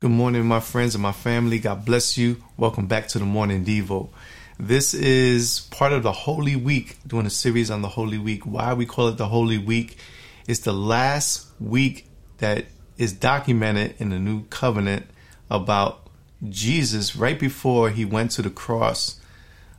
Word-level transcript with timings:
Good 0.00 0.12
morning, 0.12 0.46
my 0.46 0.60
friends 0.60 0.94
and 0.94 1.02
my 1.02 1.10
family. 1.10 1.58
God 1.58 1.84
bless 1.84 2.16
you. 2.16 2.40
Welcome 2.56 2.86
back 2.86 3.08
to 3.08 3.18
the 3.18 3.24
Morning 3.24 3.64
Devo. 3.64 4.10
This 4.56 4.94
is 4.94 5.66
part 5.72 5.92
of 5.92 6.04
the 6.04 6.12
Holy 6.12 6.54
Week, 6.54 6.98
doing 7.04 7.26
a 7.26 7.30
series 7.30 7.68
on 7.68 7.82
the 7.82 7.88
Holy 7.88 8.16
Week. 8.16 8.46
Why 8.46 8.74
we 8.74 8.86
call 8.86 9.08
it 9.08 9.16
the 9.16 9.26
Holy 9.26 9.58
Week? 9.58 9.98
It's 10.46 10.60
the 10.60 10.72
last 10.72 11.48
week 11.58 12.06
that 12.36 12.66
is 12.96 13.12
documented 13.12 13.96
in 13.98 14.10
the 14.10 14.20
New 14.20 14.44
Covenant 14.44 15.04
about 15.50 16.08
Jesus 16.48 17.16
right 17.16 17.36
before 17.36 17.90
he 17.90 18.04
went 18.04 18.30
to 18.32 18.42
the 18.42 18.50
cross 18.50 19.20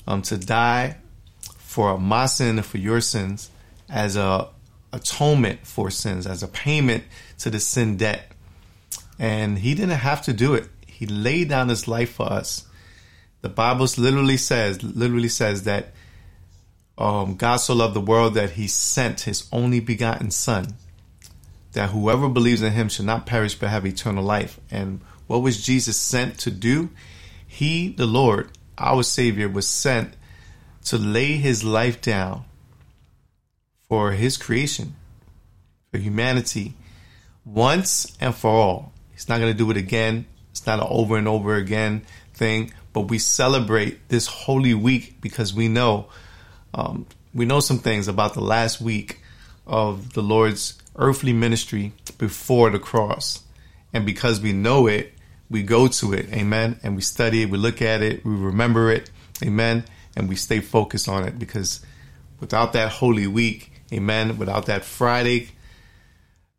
um, 0.06 0.22
to 0.24 0.38
die 0.38 0.98
for 1.60 1.98
my 1.98 2.26
sin 2.26 2.58
and 2.58 2.66
for 2.66 2.78
your 2.78 3.00
sins 3.00 3.52
as 3.88 4.18
a 4.18 4.50
atonement 4.92 5.66
for 5.66 5.90
sins, 5.90 6.28
as 6.28 6.44
a 6.44 6.48
payment 6.50 7.06
to 7.38 7.50
the 7.50 7.62
sin 7.62 7.96
debt 7.96 8.34
and 9.20 9.60
he 9.60 9.76
didn't 9.76 10.00
have 10.00 10.22
to 10.24 10.34
do 10.34 10.54
it. 10.56 10.70
He 10.88 11.06
laid 11.06 11.50
down 11.50 11.70
his 11.70 11.88
life 11.88 12.14
for 12.14 12.32
us. 12.32 12.66
The 13.42 13.50
Bible 13.50 13.88
literally 13.98 14.38
says, 14.38 14.82
literally 14.82 15.30
says 15.30 15.64
that 15.64 15.94
um, 16.98 17.36
God 17.36 17.58
so 17.58 17.74
loved 17.74 17.94
the 17.94 18.02
world 18.02 18.34
that 18.34 18.52
he 18.52 18.68
sent 18.68 19.22
his 19.22 19.48
only 19.52 19.80
begotten 19.80 20.32
Son, 20.32 20.76
that 21.74 21.92
whoever 21.92 22.28
believes 22.28 22.62
in 22.62 22.74
him 22.74 22.90
should 22.90 23.06
not 23.06 23.26
perish 23.26 23.56
but 23.56 23.70
have 23.70 23.86
eternal 23.86 24.24
life. 24.24 24.60
And 24.72 25.00
what 25.28 25.42
was 25.42 25.64
Jesus 25.64 25.96
sent 25.96 26.40
to 26.40 26.52
do? 26.52 26.90
He, 27.48 27.90
the 27.90 28.06
Lord, 28.06 28.52
our 28.78 29.04
Savior, 29.04 29.48
was 29.48 29.68
sent 29.68 30.16
to 30.86 30.98
lay 30.98 31.38
his 31.38 31.64
life 31.64 32.02
down 32.02 32.44
for 33.88 34.12
his 34.12 34.38
creation, 34.38 34.96
for 35.92 35.98
humanity, 35.98 36.74
once 37.46 38.18
and 38.20 38.36
for 38.36 38.52
all. 38.52 38.94
He's 39.20 39.28
not 39.28 39.42
going 39.42 39.52
to 39.52 39.58
do 39.58 39.70
it 39.70 39.76
again. 39.76 40.26
It's 40.52 40.66
not 40.66 40.80
an 40.80 40.88
over 40.90 41.18
and 41.18 41.28
over 41.28 41.56
again 41.56 42.04
thing. 42.34 42.72
But 42.94 43.02
we 43.02 43.20
celebrate 43.20 44.08
this 44.08 44.28
holy 44.28 44.74
week 44.74 45.20
because 45.20 45.54
we 45.54 45.68
know 45.68 46.08
um, 46.74 47.06
we 47.34 47.44
know 47.44 47.60
some 47.60 47.80
things 47.80 48.08
about 48.08 48.34
the 48.34 48.40
last 48.40 48.80
week 48.80 49.20
of 49.68 50.14
the 50.14 50.24
Lord's 50.24 50.82
earthly 50.96 51.34
ministry 51.34 51.92
before 52.18 52.70
the 52.70 52.80
cross, 52.80 53.44
and 53.92 54.06
because 54.06 54.40
we 54.40 54.54
know 54.54 54.88
it, 54.88 55.14
we 55.50 55.64
go 55.64 55.90
to 55.90 56.14
it. 56.14 56.32
Amen. 56.32 56.80
And 56.82 56.96
we 56.96 57.02
study 57.02 57.42
it. 57.42 57.50
We 57.50 57.58
look 57.58 57.82
at 57.82 58.02
it. 58.02 58.24
We 58.24 58.32
remember 58.32 58.90
it. 58.90 59.12
Amen. 59.44 59.84
And 60.16 60.30
we 60.30 60.38
stay 60.38 60.62
focused 60.62 61.10
on 61.10 61.26
it 61.26 61.38
because 61.38 61.82
without 62.40 62.72
that 62.72 62.90
holy 62.90 63.28
week, 63.28 63.84
amen, 63.92 64.38
without 64.38 64.68
that 64.68 64.86
Friday 64.86 65.50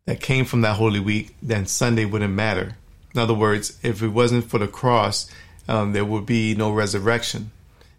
that 0.05 0.21
came 0.21 0.45
from 0.45 0.61
that 0.61 0.77
Holy 0.77 0.99
Week, 0.99 1.35
then 1.41 1.65
Sunday 1.65 2.05
wouldn't 2.05 2.33
matter. 2.33 2.75
In 3.13 3.19
other 3.19 3.33
words, 3.33 3.77
if 3.83 4.01
it 4.01 4.09
wasn't 4.09 4.49
for 4.49 4.57
the 4.57 4.67
cross, 4.67 5.29
um, 5.67 5.93
there 5.93 6.05
would 6.05 6.25
be 6.25 6.55
no 6.55 6.71
resurrection. 6.71 7.51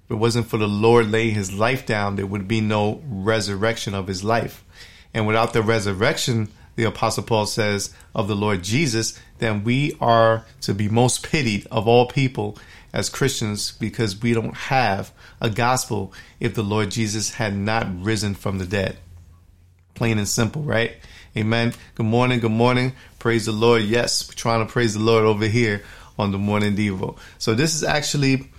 If 0.05 0.13
it 0.13 0.15
wasn't 0.17 0.47
for 0.47 0.57
the 0.57 0.69
Lord 0.69 1.11
laying 1.11 1.35
his 1.35 1.53
life 1.53 1.87
down, 1.87 2.17
there 2.17 2.27
would 2.27 2.49
be 2.49 2.61
no 2.61 3.03
resurrection 3.07 3.95
of 3.95 4.09
his 4.09 4.25
life. 4.25 4.65
And 5.15 5.27
without 5.27 5.53
the 5.53 5.63
resurrection, 5.63 6.49
the 6.77 6.85
Apostle 6.85 7.23
Paul 7.23 7.47
says, 7.47 7.95
of 8.15 8.29
the 8.29 8.37
Lord 8.37 8.63
Jesus, 8.63 9.19
then 9.39 9.63
we 9.65 9.97
are 10.01 10.45
to 10.63 10.75
be 10.75 10.89
most 10.89 11.23
pitied 11.23 11.67
of 11.71 11.87
all 11.87 12.07
people 12.07 12.59
as 12.93 13.09
Christians 13.09 13.73
because 13.73 14.21
we 14.21 14.33
don't 14.33 14.57
have 14.57 15.13
a 15.41 15.51
gospel 15.51 16.13
if 16.41 16.55
the 16.55 16.63
Lord 16.63 16.91
Jesus 16.91 17.35
had 17.35 17.57
not 17.57 17.87
risen 18.03 18.35
from 18.35 18.59
the 18.59 18.67
dead. 18.67 18.99
Plain 19.95 20.19
and 20.19 20.29
simple, 20.29 20.63
right? 20.63 20.97
Amen. 21.37 21.73
Good 21.95 22.07
morning. 22.07 22.41
Good 22.41 22.51
morning. 22.51 22.93
Praise 23.19 23.47
the 23.47 23.53
Lord. 23.53 23.83
Yes, 23.83 24.29
we're 24.29 24.35
trying 24.35 24.67
to 24.67 24.71
praise 24.71 24.95
the 24.95 25.01
Lord 25.01 25.25
over 25.25 25.47
here 25.47 25.83
on 26.19 26.31
the 26.31 26.39
Morning 26.39 26.77
Devo. 26.77 27.17
So 27.39 27.55
this 27.55 27.75
is 27.75 27.85
actually, 27.85 28.51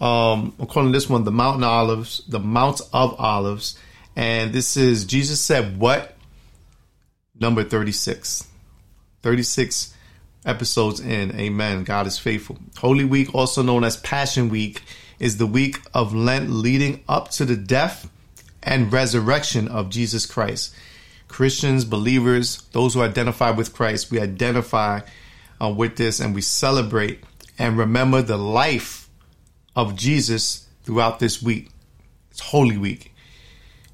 um, 0.00 0.54
I'm 0.58 0.66
calling 0.66 0.92
this 0.92 1.08
one 1.08 1.24
the 1.24 1.32
Mountain 1.32 1.64
Olives, 1.64 2.22
the 2.26 2.40
Mount 2.40 2.80
of 2.92 3.18
Olives. 3.18 3.78
And 4.14 4.52
this 4.52 4.76
is, 4.76 5.04
Jesus 5.04 5.40
said 5.40 5.78
what? 5.78 6.16
Number 7.38 7.64
36. 7.64 8.46
36 9.22 9.94
episodes 10.46 11.00
in. 11.00 11.38
Amen. 11.38 11.84
God 11.84 12.06
is 12.06 12.18
faithful. 12.18 12.58
Holy 12.78 13.04
Week, 13.04 13.34
also 13.34 13.62
known 13.62 13.84
as 13.84 13.96
Passion 13.98 14.48
Week, 14.48 14.82
is 15.18 15.36
the 15.36 15.46
week 15.46 15.80
of 15.92 16.14
Lent 16.14 16.50
leading 16.50 17.02
up 17.08 17.30
to 17.32 17.44
the 17.44 17.56
death 17.56 18.10
and 18.66 18.92
resurrection 18.92 19.68
of 19.68 19.88
Jesus 19.88 20.26
Christ. 20.26 20.74
Christians, 21.28 21.84
believers, 21.84 22.62
those 22.72 22.94
who 22.94 23.02
identify 23.02 23.50
with 23.50 23.72
Christ, 23.72 24.10
we 24.10 24.20
identify 24.20 25.00
uh, 25.62 25.72
with 25.74 25.96
this 25.96 26.20
and 26.20 26.34
we 26.34 26.42
celebrate 26.42 27.22
and 27.58 27.78
remember 27.78 28.20
the 28.20 28.36
life 28.36 29.08
of 29.74 29.96
Jesus 29.96 30.66
throughout 30.82 31.20
this 31.20 31.40
week. 31.40 31.70
It's 32.30 32.40
Holy 32.40 32.76
Week. 32.76 33.14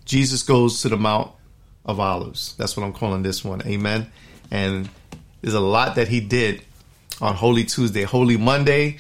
Jesus 0.04 0.42
goes 0.42 0.82
to 0.82 0.88
the 0.88 0.96
Mount 0.96 1.30
of 1.84 2.00
Olives. 2.00 2.54
That's 2.56 2.76
what 2.76 2.84
I'm 2.84 2.92
calling 2.92 3.22
this 3.22 3.44
one. 3.44 3.62
Amen. 3.66 4.10
And 4.50 4.88
there's 5.42 5.54
a 5.54 5.60
lot 5.60 5.96
that 5.96 6.08
he 6.08 6.20
did 6.20 6.62
on 7.20 7.34
Holy 7.34 7.64
Tuesday. 7.64 8.02
Holy 8.02 8.36
Monday, 8.36 8.98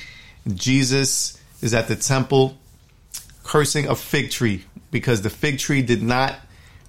Jesus 0.54 1.40
is 1.60 1.74
at 1.74 1.88
the 1.88 1.96
temple 1.96 2.56
cursing 3.42 3.88
a 3.88 3.94
fig 3.94 4.30
tree 4.30 4.64
because 4.92 5.22
the 5.22 5.30
fig 5.30 5.58
tree 5.58 5.82
did 5.82 6.02
not 6.02 6.36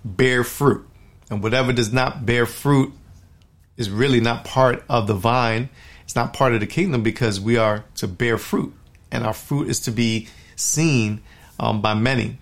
bear 0.06 0.44
fruit. 0.44 0.88
And 1.32 1.42
whatever 1.42 1.74
does 1.74 1.92
not 1.92 2.28
bear 2.28 2.46
fruit 2.46 2.94
is 3.78 3.90
really 3.90 4.20
not 4.20 4.46
part 4.46 4.84
of 4.88 5.08
the 5.08 5.16
vine. 5.16 5.70
It's 6.04 6.16
not 6.16 6.34
part 6.34 6.54
of 6.54 6.60
the 6.60 6.68
kingdom 6.68 7.02
because 7.02 7.40
we 7.40 7.58
are 7.58 7.86
to 7.96 8.08
bear 8.08 8.38
fruit, 8.38 8.74
and 9.12 9.26
our 9.26 9.34
fruit 9.34 9.68
is 9.70 9.80
to 9.82 9.92
be 9.92 10.28
seen 10.56 11.22
um, 11.60 11.82
by 11.82 11.96
many. 11.96 12.38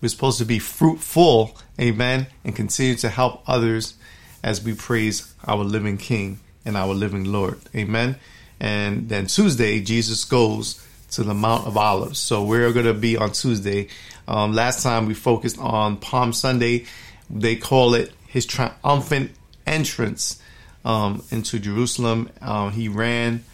We're 0.00 0.08
supposed 0.08 0.38
to 0.38 0.44
be 0.44 0.58
fruitful, 0.58 1.56
amen, 1.80 2.26
and 2.42 2.56
continue 2.56 2.96
to 2.96 3.08
help 3.08 3.48
others 3.48 3.94
as 4.42 4.64
we 4.64 4.74
praise 4.74 5.32
our 5.46 5.62
living 5.62 5.98
King 5.98 6.40
and 6.64 6.76
our 6.76 6.94
living 6.94 7.24
Lord, 7.24 7.60
amen. 7.76 8.16
And 8.58 9.08
then 9.08 9.26
Tuesday, 9.26 9.80
Jesus 9.80 10.24
goes 10.24 10.84
to 11.12 11.22
the 11.22 11.34
Mount 11.34 11.66
of 11.66 11.76
Olives. 11.76 12.18
So 12.18 12.42
we're 12.42 12.72
going 12.72 12.86
to 12.86 12.94
be 12.94 13.16
on 13.16 13.32
Tuesday. 13.32 13.88
Um, 14.28 14.52
last 14.52 14.82
time 14.82 15.06
we 15.06 15.14
focused 15.14 15.58
on 15.58 15.96
Palm 15.96 16.32
Sunday. 16.32 16.86
They 17.28 17.56
call 17.56 17.94
it 17.94 18.12
his 18.26 18.46
triumphant 18.46 19.32
entrance 19.66 20.40
um, 20.84 21.22
into 21.30 21.58
Jerusalem. 21.58 22.30
Uh, 22.40 22.70
he 22.70 22.88
ran, 22.88 23.44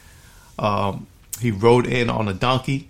um, 0.58 1.06
he 1.40 1.50
rode 1.50 1.86
in 1.86 2.10
on 2.10 2.28
a 2.28 2.34
donkey, 2.34 2.88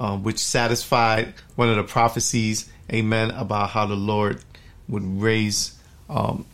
uh, 0.00 0.16
which 0.16 0.38
satisfied 0.38 1.34
one 1.56 1.68
of 1.68 1.76
the 1.76 1.84
prophecies, 1.84 2.70
amen, 2.92 3.30
about 3.30 3.70
how 3.70 3.86
the 3.86 3.96
Lord 3.96 4.40
would 4.88 5.04
raise 5.20 5.78
um, 6.08 6.44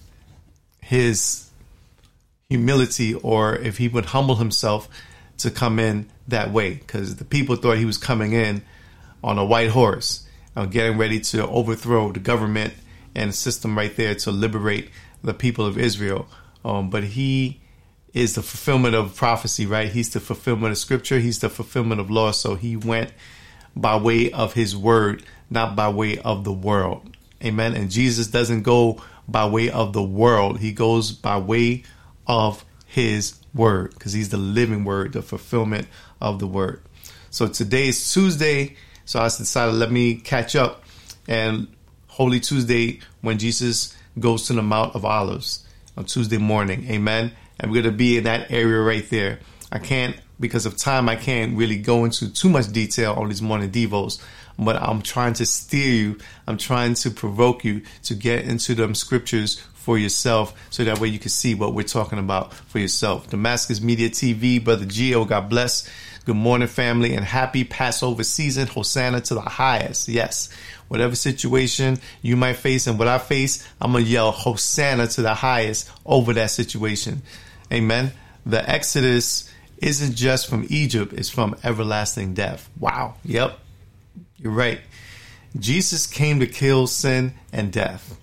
his 0.81 1.49
humility 2.49 3.15
or 3.15 3.55
if 3.55 3.79
he 3.79 3.89
would 3.89 4.07
humble 4.07 4.37
himself 4.37 4.89
to 5.39 5.51
come 5.51 5.79
in 5.79 6.11
that 6.29 6.51
way 6.51 6.75
because 6.75 7.17
the 7.17 7.25
people 7.25 7.57
thought 7.57 7.79
he 7.79 7.85
was 7.85 7.97
coming 7.97 8.33
in 8.33 8.63
on 9.23 9.39
a 9.39 9.45
white 9.45 9.71
horse, 9.71 10.27
uh, 10.61 10.67
getting 10.67 10.99
ready 10.99 11.19
to 11.19 11.47
overthrow 11.49 12.13
the 12.13 12.21
government 12.21 12.75
and 13.15 13.35
system 13.35 13.79
right 13.79 13.97
there 13.97 14.15
to 14.15 14.31
liberate 14.31 14.91
the 15.25 15.33
people 15.33 15.65
of 15.65 15.79
Israel. 15.79 16.29
Um, 16.63 16.91
but 16.91 17.03
he 17.03 17.61
is 18.13 18.35
the 18.35 18.43
fulfillment 18.43 18.95
of 18.95 19.17
prophecy, 19.17 19.65
right? 19.65 19.91
He's 19.91 20.11
the 20.11 20.21
fulfillment 20.21 20.73
of 20.73 20.77
scripture. 20.77 21.19
He's 21.19 21.39
the 21.39 21.49
fulfillment 21.49 21.99
of 21.99 22.11
law. 22.11 22.33
So 22.33 22.57
he 22.57 22.77
went 22.77 23.13
by 23.75 23.97
way 23.97 24.31
of 24.33 24.53
his 24.53 24.77
word, 24.77 25.23
not 25.49 25.77
by 25.77 25.89
way 25.89 26.19
of 26.19 26.45
the 26.45 26.53
world. 26.53 27.17
Amen. 27.43 27.75
And 27.75 27.91
Jesus 27.91 28.27
doesn't 28.27 28.63
go 28.63 29.03
by 29.27 29.47
way 29.47 29.71
of 29.71 29.95
the 29.95 30.03
world. 30.03 30.61
He 30.61 30.73
goes 30.73 31.11
by 31.11 31.39
way 31.39 31.85
of 32.27 32.67
his 32.85 33.37
word 33.55 33.95
because 33.95 34.13
he's 34.13 34.29
the 34.29 34.37
living 34.37 34.85
word, 34.85 35.15
the 35.15 35.23
fulfillment 35.23 35.89
of 36.21 36.39
the 36.39 36.47
word. 36.47 36.83
So 37.31 37.49
today 37.49 37.89
is 37.89 38.13
Tuesday. 38.13 38.77
So 39.11 39.19
I 39.19 39.25
decided 39.25 39.75
let 39.75 39.91
me 39.91 40.15
catch 40.15 40.55
up 40.55 40.85
and 41.27 41.67
Holy 42.07 42.39
Tuesday 42.39 43.01
when 43.23 43.41
Jesus 43.41 43.97
goes 44.21 44.47
to 44.47 44.53
the 44.53 44.63
Mount 44.63 44.95
of 44.95 45.05
Olives 45.05 45.67
on 45.97 46.05
Tuesday 46.05 46.39
morning. 46.39 46.89
Amen. 46.89 47.33
and 47.59 47.73
we're 47.73 47.83
going 47.83 47.93
to 47.93 47.99
be 47.99 48.19
in 48.19 48.25
that 48.25 48.53
area 48.53 48.81
right 48.81 49.11
there. 49.11 49.41
I 49.73 49.81
can't, 49.81 50.15
because 50.39 50.65
of 50.65 50.77
time, 50.77 51.09
I 51.09 51.17
can't 51.17 51.59
really 51.59 51.77
go 51.77 52.05
into 52.05 52.33
too 52.33 52.49
much 52.49 52.71
detail 52.71 53.15
on 53.15 53.29
these 53.29 53.43
morning 53.43 53.73
devos, 53.73 54.23
but 54.57 54.77
I'm 54.77 55.03
trying 55.03 55.33
to 55.35 55.45
steer 55.45 55.93
you. 55.93 56.19
I'm 56.47 56.57
trying 56.57 56.95
to 56.95 57.11
provoke 57.11 57.65
you 57.65 57.83
to 58.05 58.15
get 58.15 58.45
into 58.45 58.77
them 58.77 58.95
scriptures 58.95 59.59
for 59.75 59.99
yourself 59.99 60.55
so 60.71 60.85
that 60.85 61.01
way 61.01 61.09
you 61.09 61.19
can 61.19 61.31
see 61.31 61.57
what 61.57 61.75
we're 61.75 61.83
talking 61.83 62.21
about 62.21 62.55
for 62.55 62.79
yourself. 62.79 63.29
Damascus 63.29 63.81
Media 63.81 64.09
TV, 64.09 64.63
Brother 64.63 64.85
Gio, 64.85 65.27
God 65.27 65.49
bless. 65.49 65.91
Good 66.27 66.37
morning, 66.37 66.69
family, 66.69 67.15
and 67.15 67.25
happy 67.25 67.65
Passover 67.65 68.25
season. 68.25 68.67
Hosanna 68.67 69.23
to 69.23 69.35
the 69.35 69.41
highest. 69.41 70.07
Yes. 70.07 70.51
Whatever 70.89 71.17
situation 71.17 71.99
you 72.21 72.37
might 72.37 72.57
face 72.57 72.87
and 72.87 72.99
what 72.99 73.09
I 73.09 73.17
face, 73.17 73.67
I'm 73.81 73.93
going 73.93 74.05
to 74.05 74.11
yell 74.11 74.31
Hosanna 74.31 75.07
to 75.09 75.23
the 75.23 75.33
highest 75.33 75.91
over 76.05 76.35
that 76.35 76.51
situation. 76.51 77.23
Amen. 77.73 78.13
The 78.45 78.69
Exodus 78.69 79.51
isn't 79.79 80.15
just 80.15 80.47
from 80.47 80.67
Egypt, 80.69 81.15
it's 81.15 81.31
from 81.31 81.57
everlasting 81.65 82.35
death. 82.35 82.69
Wow. 82.79 83.15
Yep. 83.25 83.59
You're 84.37 84.53
right. 84.53 84.81
Jesus 85.59 86.07
came 86.07 86.41
to 86.41 86.47
kill 86.47 86.87
sin 86.87 87.33
and 87.51 87.73
death. 87.73 88.15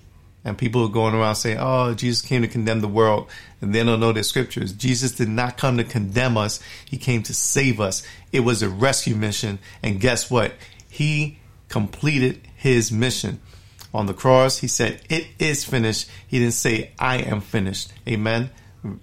And 0.47 0.57
people 0.57 0.81
are 0.85 0.89
going 0.89 1.13
around 1.13 1.35
saying, 1.35 1.57
oh, 1.59 1.93
Jesus 1.93 2.21
came 2.21 2.41
to 2.41 2.47
condemn 2.47 2.79
the 2.79 2.87
world. 2.87 3.29
And 3.59 3.75
they 3.75 3.83
don't 3.83 3.99
know 3.99 4.13
their 4.13 4.23
scriptures. 4.23 4.71
Jesus 4.71 5.11
did 5.11 5.27
not 5.27 5.57
come 5.57 5.75
to 5.75 5.83
condemn 5.83 6.37
us. 6.37 6.61
He 6.85 6.97
came 6.97 7.21
to 7.23 7.33
save 7.33 7.81
us. 7.81 8.01
It 8.31 8.39
was 8.39 8.63
a 8.63 8.69
rescue 8.69 9.15
mission. 9.15 9.59
And 9.83 9.99
guess 9.99 10.31
what? 10.31 10.53
He 10.89 11.39
completed 11.67 12.47
his 12.55 12.93
mission. 12.93 13.41
On 13.93 14.05
the 14.05 14.13
cross, 14.13 14.59
he 14.59 14.69
said, 14.69 15.01
it 15.09 15.27
is 15.37 15.65
finished. 15.65 16.09
He 16.25 16.39
didn't 16.39 16.53
say, 16.53 16.91
I 16.97 17.17
am 17.17 17.41
finished. 17.41 17.91
Amen. 18.07 18.49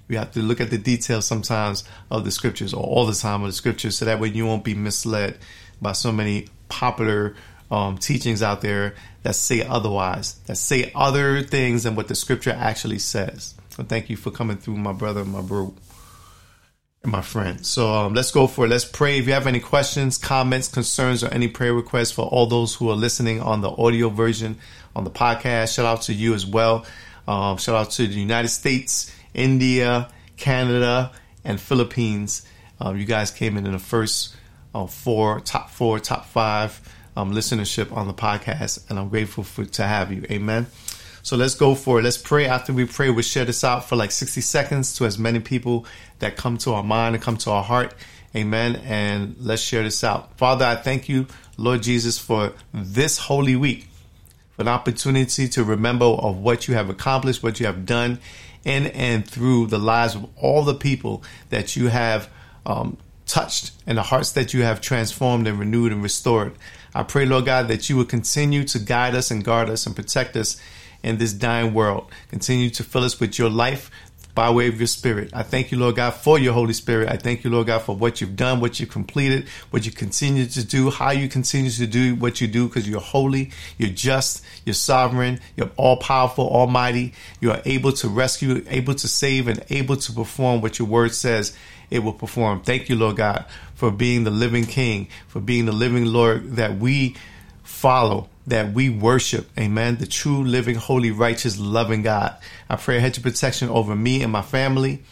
We 0.08 0.16
have 0.16 0.32
to 0.32 0.40
look 0.40 0.62
at 0.62 0.70
the 0.70 0.78
details 0.78 1.26
sometimes 1.26 1.84
of 2.10 2.24
the 2.24 2.30
scriptures 2.30 2.72
or 2.72 2.82
all 2.82 3.04
the 3.04 3.12
time 3.12 3.42
of 3.42 3.48
the 3.48 3.52
scriptures 3.52 3.98
so 3.98 4.06
that 4.06 4.18
way 4.18 4.28
you 4.28 4.46
won't 4.46 4.64
be 4.64 4.74
misled 4.74 5.36
by 5.82 5.92
so 5.92 6.10
many 6.10 6.48
popular 6.70 7.36
um, 7.70 7.98
teachings 7.98 8.42
out 8.42 8.60
there 8.60 8.94
that 9.22 9.34
say 9.34 9.62
otherwise, 9.62 10.34
that 10.46 10.56
say 10.56 10.92
other 10.94 11.42
things 11.42 11.84
than 11.84 11.96
what 11.96 12.08
the 12.08 12.14
scripture 12.14 12.52
actually 12.52 12.98
says. 12.98 13.54
So 13.70 13.82
thank 13.82 14.10
you 14.10 14.16
for 14.16 14.30
coming 14.30 14.56
through, 14.56 14.76
my 14.76 14.92
brother, 14.92 15.24
my 15.24 15.40
bro, 15.40 15.74
and 17.02 17.10
my 17.10 17.22
friend. 17.22 17.64
So 17.64 17.92
um, 17.92 18.14
let's 18.14 18.30
go 18.30 18.46
for 18.46 18.66
it. 18.66 18.68
Let's 18.68 18.84
pray. 18.84 19.18
If 19.18 19.26
you 19.26 19.32
have 19.32 19.46
any 19.46 19.60
questions, 19.60 20.18
comments, 20.18 20.68
concerns, 20.68 21.24
or 21.24 21.28
any 21.28 21.48
prayer 21.48 21.74
requests 21.74 22.12
for 22.12 22.26
all 22.26 22.46
those 22.46 22.74
who 22.74 22.90
are 22.90 22.96
listening 22.96 23.40
on 23.40 23.60
the 23.62 23.70
audio 23.70 24.08
version 24.10 24.56
on 24.94 25.04
the 25.04 25.10
podcast, 25.10 25.74
shout 25.74 25.86
out 25.86 26.02
to 26.02 26.14
you 26.14 26.34
as 26.34 26.46
well. 26.46 26.86
Um, 27.26 27.56
shout 27.56 27.74
out 27.74 27.90
to 27.92 28.06
the 28.06 28.14
United 28.14 28.48
States, 28.48 29.14
India, 29.32 30.08
Canada, 30.36 31.12
and 31.44 31.60
Philippines. 31.60 32.46
Um, 32.80 32.98
you 32.98 33.06
guys 33.06 33.30
came 33.30 33.56
in 33.56 33.66
in 33.66 33.72
the 33.72 33.78
first 33.78 34.36
uh, 34.74 34.86
four, 34.86 35.40
top 35.40 35.70
four, 35.70 35.98
top 35.98 36.26
five 36.26 36.80
um, 37.16 37.32
listenership 37.32 37.92
on 37.96 38.06
the 38.06 38.14
podcast, 38.14 38.88
and 38.88 38.98
I'm 38.98 39.08
grateful 39.08 39.44
for 39.44 39.64
to 39.64 39.82
have 39.84 40.12
you. 40.12 40.24
Amen. 40.30 40.66
So 41.22 41.36
let's 41.36 41.54
go 41.54 41.74
for 41.74 41.98
it. 41.98 42.02
Let's 42.02 42.18
pray. 42.18 42.46
After 42.46 42.72
we 42.72 42.84
pray, 42.84 43.08
we'll 43.08 43.22
share 43.22 43.46
this 43.46 43.64
out 43.64 43.88
for 43.88 43.96
like 43.96 44.10
60 44.10 44.42
seconds 44.42 44.94
to 44.96 45.06
as 45.06 45.18
many 45.18 45.40
people 45.40 45.86
that 46.18 46.36
come 46.36 46.58
to 46.58 46.74
our 46.74 46.82
mind 46.82 47.14
and 47.14 47.24
come 47.24 47.38
to 47.38 47.50
our 47.50 47.62
heart. 47.62 47.94
Amen. 48.36 48.76
And 48.84 49.36
let's 49.38 49.62
share 49.62 49.82
this 49.82 50.04
out. 50.04 50.36
Father, 50.36 50.66
I 50.66 50.74
thank 50.74 51.08
you, 51.08 51.26
Lord 51.56 51.82
Jesus, 51.82 52.18
for 52.18 52.52
this 52.74 53.16
holy 53.16 53.56
week, 53.56 53.88
for 54.54 54.62
an 54.62 54.68
opportunity 54.68 55.48
to 55.48 55.64
remember 55.64 56.04
of 56.04 56.38
what 56.38 56.68
you 56.68 56.74
have 56.74 56.90
accomplished, 56.90 57.42
what 57.42 57.58
you 57.58 57.66
have 57.66 57.86
done 57.86 58.18
in 58.64 58.88
and 58.88 59.26
through 59.26 59.68
the 59.68 59.78
lives 59.78 60.14
of 60.14 60.28
all 60.36 60.62
the 60.62 60.74
people 60.74 61.22
that 61.48 61.74
you 61.74 61.88
have 61.88 62.28
um, 62.66 62.98
touched 63.34 63.72
and 63.84 63.98
the 63.98 64.02
hearts 64.02 64.30
that 64.30 64.54
you 64.54 64.62
have 64.62 64.80
transformed 64.80 65.48
and 65.48 65.58
renewed 65.58 65.90
and 65.90 66.04
restored. 66.04 66.52
I 66.94 67.02
pray, 67.02 67.26
Lord 67.26 67.46
God, 67.46 67.66
that 67.66 67.90
you 67.90 67.96
would 67.96 68.08
continue 68.08 68.62
to 68.62 68.78
guide 68.78 69.16
us 69.16 69.32
and 69.32 69.44
guard 69.44 69.68
us 69.68 69.86
and 69.86 69.96
protect 69.96 70.36
us 70.36 70.56
in 71.02 71.18
this 71.18 71.32
dying 71.32 71.74
world. 71.74 72.12
Continue 72.28 72.70
to 72.70 72.84
fill 72.84 73.02
us 73.02 73.18
with 73.18 73.36
your 73.36 73.50
life 73.50 73.90
by 74.36 74.50
way 74.50 74.68
of 74.68 74.78
your 74.78 74.86
spirit. 74.86 75.30
I 75.32 75.42
thank 75.42 75.72
you, 75.72 75.78
Lord 75.78 75.96
God, 75.96 76.10
for 76.12 76.38
your 76.38 76.52
Holy 76.52 76.72
Spirit. 76.72 77.08
I 77.08 77.16
thank 77.16 77.42
you, 77.42 77.50
Lord 77.50 77.66
God, 77.66 77.80
for 77.82 77.96
what 77.96 78.20
you've 78.20 78.36
done, 78.36 78.60
what 78.60 78.78
you've 78.78 78.90
completed, 78.90 79.48
what 79.70 79.84
you 79.84 79.90
continue 79.90 80.46
to 80.46 80.64
do, 80.64 80.90
how 80.90 81.10
you 81.10 81.28
continue 81.28 81.70
to 81.70 81.86
do 81.88 82.14
what 82.14 82.40
you 82.40 82.46
do 82.46 82.68
because 82.68 82.88
you're 82.88 83.00
holy, 83.00 83.50
you're 83.78 83.90
just, 83.90 84.44
you're 84.64 84.74
sovereign, 84.74 85.40
you're 85.56 85.70
all 85.76 85.96
powerful, 85.96 86.48
almighty. 86.48 87.14
You 87.40 87.50
are 87.50 87.62
able 87.64 87.92
to 87.94 88.08
rescue, 88.08 88.64
able 88.68 88.94
to 88.94 89.08
save, 89.08 89.48
and 89.48 89.64
able 89.70 89.96
to 89.96 90.12
perform 90.12 90.60
what 90.60 90.78
your 90.78 90.86
word 90.86 91.14
says 91.14 91.56
it 91.94 92.02
will 92.02 92.12
perform. 92.12 92.60
Thank 92.60 92.88
you, 92.88 92.96
Lord 92.96 93.16
God, 93.16 93.44
for 93.76 93.92
being 93.92 94.24
the 94.24 94.30
living 94.30 94.66
King, 94.66 95.06
for 95.28 95.38
being 95.40 95.64
the 95.64 95.72
living 95.72 96.06
Lord 96.06 96.56
that 96.56 96.76
we 96.76 97.14
follow, 97.62 98.28
that 98.48 98.72
we 98.72 98.90
worship. 98.90 99.48
Amen. 99.56 99.98
The 99.98 100.06
true, 100.06 100.42
living, 100.42 100.74
holy, 100.74 101.12
righteous, 101.12 101.56
loving 101.56 102.02
God. 102.02 102.36
I 102.68 102.74
pray 102.74 102.96
a 102.96 103.00
hedge 103.00 103.16
of 103.16 103.22
protection 103.22 103.68
over 103.68 103.94
me 103.94 104.22
and 104.22 104.32
my 104.32 104.42
family 104.42 105.04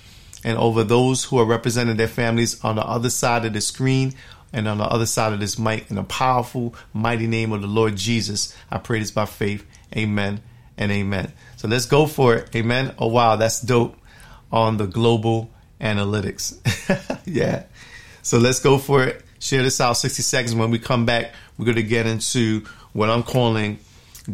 and 0.42 0.58
over 0.58 0.82
those 0.82 1.22
who 1.22 1.38
are 1.38 1.44
representing 1.44 1.96
their 1.96 2.08
families 2.08 2.62
on 2.64 2.74
the 2.74 2.84
other 2.84 3.10
side 3.10 3.44
of 3.44 3.52
the 3.52 3.60
screen 3.60 4.14
and 4.52 4.66
on 4.66 4.78
the 4.78 4.84
other 4.84 5.06
side 5.06 5.32
of 5.32 5.38
this 5.38 5.60
mic 5.60 5.88
in 5.88 5.94
the 5.94 6.02
powerful, 6.02 6.74
mighty 6.92 7.28
name 7.28 7.52
of 7.52 7.60
the 7.60 7.68
Lord 7.68 7.94
Jesus. 7.94 8.56
I 8.72 8.78
pray 8.78 8.98
this 8.98 9.12
by 9.12 9.26
faith. 9.26 9.64
Amen 9.96 10.42
and 10.76 10.90
amen. 10.90 11.32
So 11.58 11.68
let's 11.68 11.86
go 11.86 12.06
for 12.06 12.34
it. 12.34 12.56
Amen. 12.56 12.92
Oh, 12.98 13.06
wow. 13.06 13.36
That's 13.36 13.60
dope 13.60 13.96
on 14.50 14.78
the 14.78 14.88
global 14.88 15.48
analytics. 15.82 16.56
yeah. 17.26 17.64
So 18.22 18.38
let's 18.38 18.60
go 18.60 18.78
for 18.78 19.04
it. 19.04 19.22
Share 19.40 19.62
this 19.62 19.80
out 19.80 19.94
60 19.94 20.22
seconds. 20.22 20.54
When 20.54 20.70
we 20.70 20.78
come 20.78 21.04
back, 21.04 21.32
we're 21.58 21.64
going 21.64 21.76
to 21.76 21.82
get 21.82 22.06
into 22.06 22.64
what 22.92 23.10
I'm 23.10 23.22
calling 23.22 23.78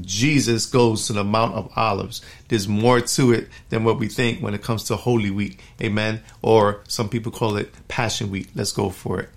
Jesus 0.00 0.66
goes 0.66 1.06
to 1.06 1.12
the 1.12 1.24
Mount 1.24 1.54
of 1.54 1.72
Olives. 1.76 2.22
There's 2.48 2.68
more 2.68 3.00
to 3.00 3.32
it 3.32 3.48
than 3.70 3.84
what 3.84 3.98
we 3.98 4.08
think 4.08 4.40
when 4.40 4.54
it 4.54 4.62
comes 4.62 4.84
to 4.84 4.96
Holy 4.96 5.30
Week. 5.30 5.60
Amen. 5.80 6.22
Or 6.42 6.82
some 6.88 7.08
people 7.08 7.32
call 7.32 7.56
it 7.56 7.72
Passion 7.88 8.30
Week. 8.30 8.48
Let's 8.54 8.72
go 8.72 8.90
for 8.90 9.20
it. 9.20 9.30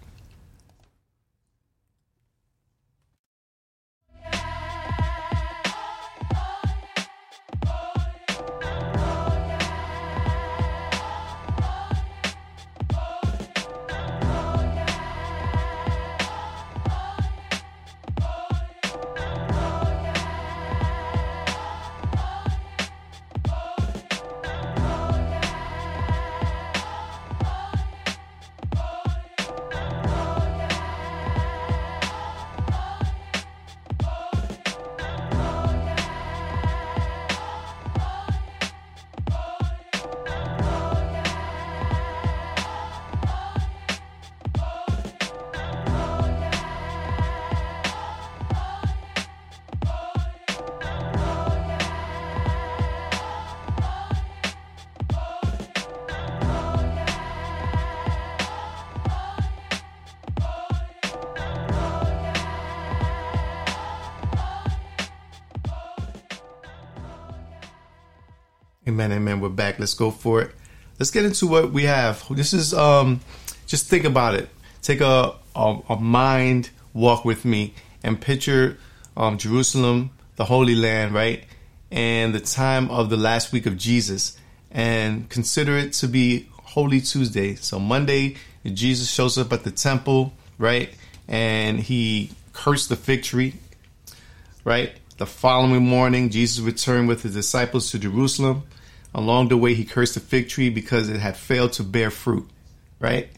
Amen, 69.01 69.17
amen. 69.17 69.39
We're 69.39 69.49
back. 69.49 69.79
Let's 69.79 69.95
go 69.95 70.11
for 70.11 70.43
it. 70.43 70.51
Let's 70.99 71.09
get 71.09 71.25
into 71.25 71.47
what 71.47 71.71
we 71.71 71.85
have. 71.85 72.23
This 72.29 72.53
is 72.53 72.71
um 72.71 73.21
just 73.65 73.87
think 73.87 74.05
about 74.05 74.35
it. 74.35 74.47
Take 74.83 75.01
a 75.01 75.33
a, 75.55 75.79
a 75.89 75.95
mind 75.95 76.69
walk 76.93 77.25
with 77.25 77.43
me 77.43 77.73
and 78.03 78.21
picture 78.21 78.77
um, 79.17 79.39
Jerusalem, 79.39 80.11
the 80.35 80.45
Holy 80.45 80.75
Land, 80.75 81.15
right? 81.15 81.45
And 81.89 82.35
the 82.35 82.39
time 82.39 82.91
of 82.91 83.09
the 83.09 83.17
last 83.17 83.51
week 83.51 83.65
of 83.65 83.75
Jesus 83.75 84.37
and 84.69 85.27
consider 85.29 85.75
it 85.79 85.93
to 85.93 86.07
be 86.07 86.47
Holy 86.61 87.01
Tuesday. 87.01 87.55
So 87.55 87.79
Monday, 87.79 88.35
Jesus 88.65 89.09
shows 89.09 89.35
up 89.39 89.51
at 89.51 89.63
the 89.63 89.71
temple, 89.71 90.31
right? 90.59 90.91
And 91.27 91.79
he 91.79 92.33
cursed 92.53 92.89
the 92.89 92.95
fig 92.95 93.23
tree, 93.23 93.55
right? 94.63 94.91
The 95.17 95.25
following 95.25 95.87
morning, 95.87 96.29
Jesus 96.29 96.59
returned 96.59 97.07
with 97.07 97.23
his 97.23 97.33
disciples 97.33 97.89
to 97.89 97.97
Jerusalem 97.97 98.61
Along 99.13 99.49
the 99.49 99.57
way, 99.57 99.73
he 99.73 99.83
cursed 99.83 100.13
the 100.13 100.19
fig 100.19 100.49
tree 100.49 100.69
because 100.69 101.09
it 101.09 101.19
had 101.19 101.35
failed 101.35 101.73
to 101.73 101.83
bear 101.83 102.09
fruit, 102.11 102.49
right? 102.99 103.29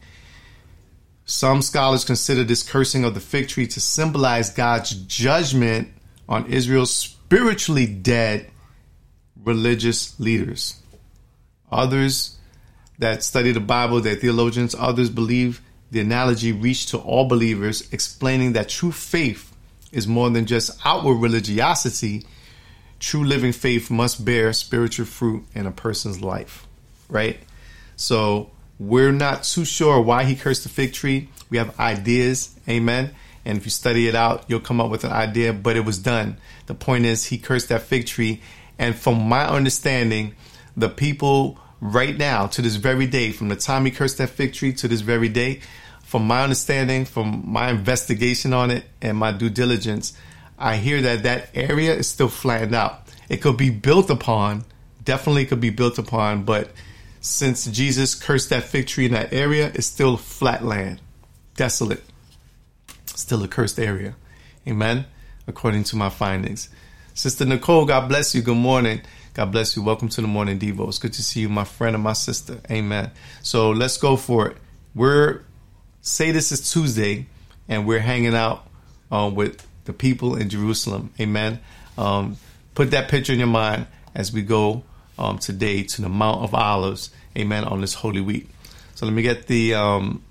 Some 1.26 1.62
scholars 1.62 2.06
consider 2.06 2.44
this 2.44 2.64
cursing 2.64 3.06
of 3.06 3.14
the 3.14 3.20
fig 3.20 3.48
tree 3.48 3.68
to 3.68 3.80
symbolize 3.80 4.50
God's 4.50 4.92
judgment 4.92 5.90
on 6.28 6.46
Israel's 6.48 6.94
spiritually 6.94 7.88
dead 7.88 8.52
religious 9.44 10.20
leaders. 10.20 10.82
Others 11.72 12.38
that 13.00 13.24
study 13.24 13.52
the 13.52 13.60
Bible, 13.60 14.00
their 14.00 14.16
theologians, 14.16 14.76
others 14.78 15.10
believe 15.10 15.62
the 15.92 16.00
analogy 16.00 16.52
reached 16.52 16.90
to 16.90 16.98
all 16.98 17.28
believers, 17.28 17.88
explaining 17.92 18.54
that 18.54 18.70
true 18.70 18.92
faith 18.92 19.54
is 19.92 20.08
more 20.08 20.30
than 20.30 20.46
just 20.46 20.80
outward 20.86 21.16
religiosity. 21.16 22.26
True 23.04 23.26
living 23.26 23.52
faith 23.52 23.92
must 23.92 24.24
bear 24.24 24.54
spiritual 24.54 25.06
fruit 25.06 25.44
in 25.54 25.66
a 25.66 25.72
person's 25.72 26.22
life, 26.22 26.66
right? 27.10 27.38
So 27.98 28.50
we're 28.80 29.12
not 29.12 29.44
too 29.44 29.66
sure 29.66 30.00
why 30.00 30.24
he 30.24 30.38
cursed 30.38 30.64
the 30.64 30.70
fig 30.70 30.94
tree. 30.94 31.28
We 31.50 31.58
have 31.58 31.78
ideas, 31.78 32.58
amen. 32.66 33.14
And 33.44 33.58
if 33.58 33.66
you 33.66 33.72
study 33.72 34.08
it 34.08 34.16
out, 34.16 34.46
you'll 34.48 34.62
come 34.62 34.80
up 34.80 34.90
with 34.90 35.04
an 35.04 35.12
idea, 35.12 35.52
but 35.52 35.76
it 35.76 35.84
was 35.84 35.98
done. 36.00 36.38
The 36.68 36.76
point 36.76 37.04
is, 37.04 37.26
he 37.26 37.38
cursed 37.38 37.68
that 37.68 37.82
fig 37.82 38.06
tree. 38.06 38.42
And 38.80 38.96
from 38.96 39.28
my 39.28 39.50
understanding, 39.50 40.34
the 40.78 40.88
people 40.88 41.60
right 41.82 42.18
now, 42.18 42.48
to 42.48 42.62
this 42.62 42.76
very 42.76 43.06
day, 43.06 43.34
from 43.34 43.50
the 43.50 43.58
time 43.58 43.84
he 43.84 43.92
cursed 43.92 44.18
that 44.20 44.30
fig 44.30 44.54
tree 44.54 44.72
to 44.76 44.88
this 44.88 45.02
very 45.02 45.28
day, 45.28 45.60
from 46.04 46.26
my 46.26 46.42
understanding, 46.42 47.04
from 47.04 47.44
my 47.46 47.70
investigation 47.70 48.54
on 48.54 48.72
it 48.72 48.86
and 49.02 49.18
my 49.18 49.34
due 49.34 49.50
diligence, 49.50 50.14
I 50.64 50.78
hear 50.78 51.02
that 51.02 51.24
that 51.24 51.50
area 51.54 51.94
is 51.94 52.08
still 52.08 52.30
flattened 52.30 52.74
out. 52.74 53.02
It 53.28 53.42
could 53.42 53.58
be 53.58 53.70
built 53.70 54.10
upon, 54.10 54.64
definitely 55.04 55.46
could 55.46 55.60
be 55.60 55.72
built 55.72 55.98
upon, 55.98 56.46
but 56.46 56.72
since 57.20 57.66
Jesus 57.66 58.16
cursed 58.16 58.50
that 58.52 58.64
fig 58.64 58.88
tree 58.88 59.08
in 59.08 59.12
that 59.12 59.34
area, 59.34 59.74
it's 59.76 59.88
still 59.88 60.16
flat 60.16 60.64
land, 60.64 61.02
desolate, 61.58 62.02
still 63.08 63.44
a 63.44 63.48
cursed 63.50 63.78
area. 63.78 64.16
Amen. 64.66 65.06
According 65.48 65.84
to 65.86 65.98
my 65.98 66.08
findings. 66.08 66.70
Sister 67.14 67.44
Nicole, 67.44 67.86
God 67.86 68.08
bless 68.08 68.34
you. 68.34 68.42
Good 68.42 68.56
morning. 68.56 69.02
God 69.34 69.52
bless 69.52 69.76
you. 69.76 69.84
Welcome 69.84 70.08
to 70.08 70.22
the 70.22 70.28
morning 70.28 70.60
Devo. 70.60 70.88
It's 70.88 70.98
good 70.98 71.12
to 71.14 71.24
see 71.24 71.42
you, 71.42 71.50
my 71.50 71.66
friend 71.66 71.94
and 71.94 72.04
my 72.04 72.14
sister. 72.14 72.62
Amen. 72.72 73.12
So 73.42 73.72
let's 73.72 73.98
go 73.98 74.16
for 74.16 74.48
it. 74.48 74.58
We're 74.96 75.42
say 76.02 76.32
this 76.32 76.54
is 76.54 76.72
Tuesday, 76.72 77.28
and 77.68 77.86
we're 77.86 78.00
hanging 78.00 78.34
out 78.34 78.66
um, 79.12 79.36
with 79.36 79.68
the 79.86 79.94
people 79.94 80.36
in 80.36 80.50
Jerusalem. 80.50 81.12
Amen. 81.20 81.60
Um, 81.98 82.38
put 82.76 82.92
that 82.92 83.10
picture 83.10 83.34
in 83.34 83.40
your 83.40 83.48
mind 83.48 83.88
as 84.16 84.32
we 84.32 84.42
go 84.42 84.84
um, 85.18 85.40
today 85.40 85.84
to 85.84 86.02
the 86.02 86.10
Mount 86.10 86.44
of 86.44 86.54
Olives. 86.54 87.12
Amen. 87.38 87.64
On 87.64 87.82
this 87.82 87.96
Holy 87.96 88.22
Week. 88.22 88.50
So 88.96 89.06
let 89.06 89.14
me 89.14 89.22
get 89.22 89.48
the 89.48 89.74
um, 89.74 90.24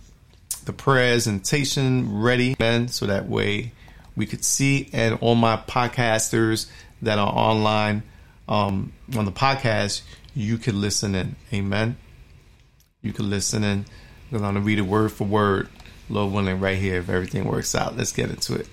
the 0.65 0.73
presentation 0.73 2.21
ready, 2.21 2.55
amen, 2.61 2.89
so 2.89 3.07
that 3.07 3.29
way 3.29 3.73
we 4.15 4.27
could 4.27 4.45
see 4.45 4.89
and 4.93 5.19
all 5.21 5.35
my 5.35 5.57
podcasters 5.57 6.67
that 7.01 7.19
are 7.19 7.33
online 7.33 8.03
um, 8.49 8.93
on 9.17 9.25
the 9.25 9.33
podcast, 9.33 10.03
you 10.35 10.59
can 10.59 10.81
listen 10.81 11.15
in. 11.15 11.37
Amen. 11.53 11.97
You 13.01 13.13
can 13.13 13.31
listen 13.31 13.65
in. 13.65 13.87
I'm 14.31 14.39
going 14.39 14.55
to 14.55 14.61
read 14.61 14.79
it 14.79 14.83
word 14.83 15.13
for 15.13 15.25
word, 15.25 15.69
Lord 16.09 16.33
willing, 16.33 16.61
right 16.61 16.79
here. 16.79 16.99
If 16.99 17.09
everything 17.09 17.45
works 17.45 17.75
out, 17.75 17.97
let's 17.97 18.13
get 18.13 18.31
into 18.31 18.55
it. 18.55 18.69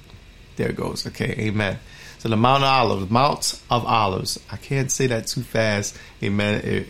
There 0.59 0.71
it 0.71 0.75
goes. 0.75 1.07
Okay. 1.07 1.35
Amen. 1.39 1.79
So 2.17 2.27
the 2.27 2.35
Mount 2.35 2.63
of 2.63 2.69
Olives, 2.69 3.09
Mount 3.09 3.61
of 3.71 3.85
Olives. 3.85 4.37
I 4.51 4.57
can't 4.57 4.91
say 4.91 5.07
that 5.07 5.25
too 5.25 5.41
fast. 5.41 5.97
Amen. 6.21 6.61
It, 6.65 6.87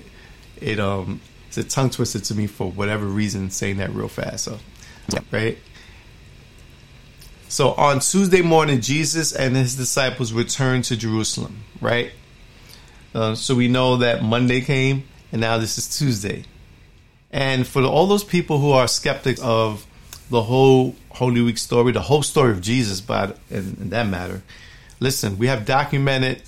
it 0.59 0.79
um, 0.79 1.21
it's 1.47 1.59
a 1.59 1.63
tongue 1.63 1.91
twister 1.91 2.19
to 2.19 2.33
me 2.33 2.47
for 2.47 2.71
whatever 2.71 3.05
reason 3.05 3.51
saying 3.51 3.77
that 3.77 3.91
real 3.91 4.07
fast. 4.07 4.45
So, 4.45 4.57
right. 5.31 5.59
So 7.47 7.73
on 7.73 7.99
Tuesday 7.99 8.41
morning, 8.41 8.81
Jesus 8.81 9.33
and 9.33 9.55
his 9.55 9.75
disciples 9.75 10.33
returned 10.33 10.85
to 10.85 10.97
Jerusalem. 10.97 11.63
Right. 11.79 12.09
Uh, 13.13 13.35
so 13.35 13.53
we 13.53 13.67
know 13.67 13.97
that 13.97 14.23
Monday 14.23 14.61
came, 14.61 15.03
and 15.31 15.41
now 15.41 15.59
this 15.59 15.77
is 15.77 15.95
Tuesday. 15.95 16.43
And 17.29 17.67
for 17.67 17.83
all 17.83 18.07
those 18.07 18.23
people 18.23 18.57
who 18.57 18.71
are 18.71 18.88
skeptics 18.88 19.39
of 19.41 19.85
the 20.31 20.41
whole 20.41 20.95
Holy 21.19 21.41
Week 21.41 21.57
story, 21.57 21.91
the 21.91 22.01
whole 22.01 22.23
story 22.23 22.51
of 22.51 22.61
Jesus, 22.61 23.01
but 23.01 23.38
in, 23.49 23.75
in 23.81 23.89
that 23.89 24.07
matter, 24.07 24.41
listen, 25.01 25.38
we 25.38 25.47
have 25.47 25.65
documented 25.65 26.41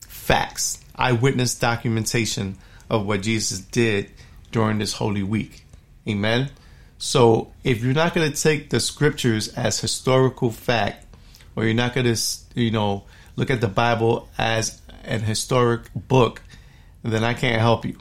facts, 0.00 0.78
eyewitness 0.94 1.56
documentation 1.56 2.56
of 2.88 3.04
what 3.06 3.22
Jesus 3.22 3.58
did 3.58 4.08
during 4.52 4.78
this 4.78 4.92
Holy 4.92 5.24
Week. 5.24 5.64
Amen. 6.06 6.48
So 6.98 7.52
if 7.64 7.82
you're 7.82 7.92
not 7.92 8.14
going 8.14 8.30
to 8.30 8.40
take 8.40 8.70
the 8.70 8.78
scriptures 8.78 9.48
as 9.48 9.80
historical 9.80 10.52
fact, 10.52 11.04
or 11.56 11.64
you're 11.64 11.74
not 11.74 11.92
going 11.92 12.06
to, 12.06 12.20
you 12.54 12.70
know, 12.70 13.02
look 13.34 13.50
at 13.50 13.60
the 13.60 13.66
Bible 13.66 14.28
as 14.38 14.80
an 15.02 15.22
historic 15.22 15.82
book, 15.92 16.40
then 17.02 17.24
I 17.24 17.34
can't 17.34 17.60
help 17.60 17.84
you. 17.84 17.98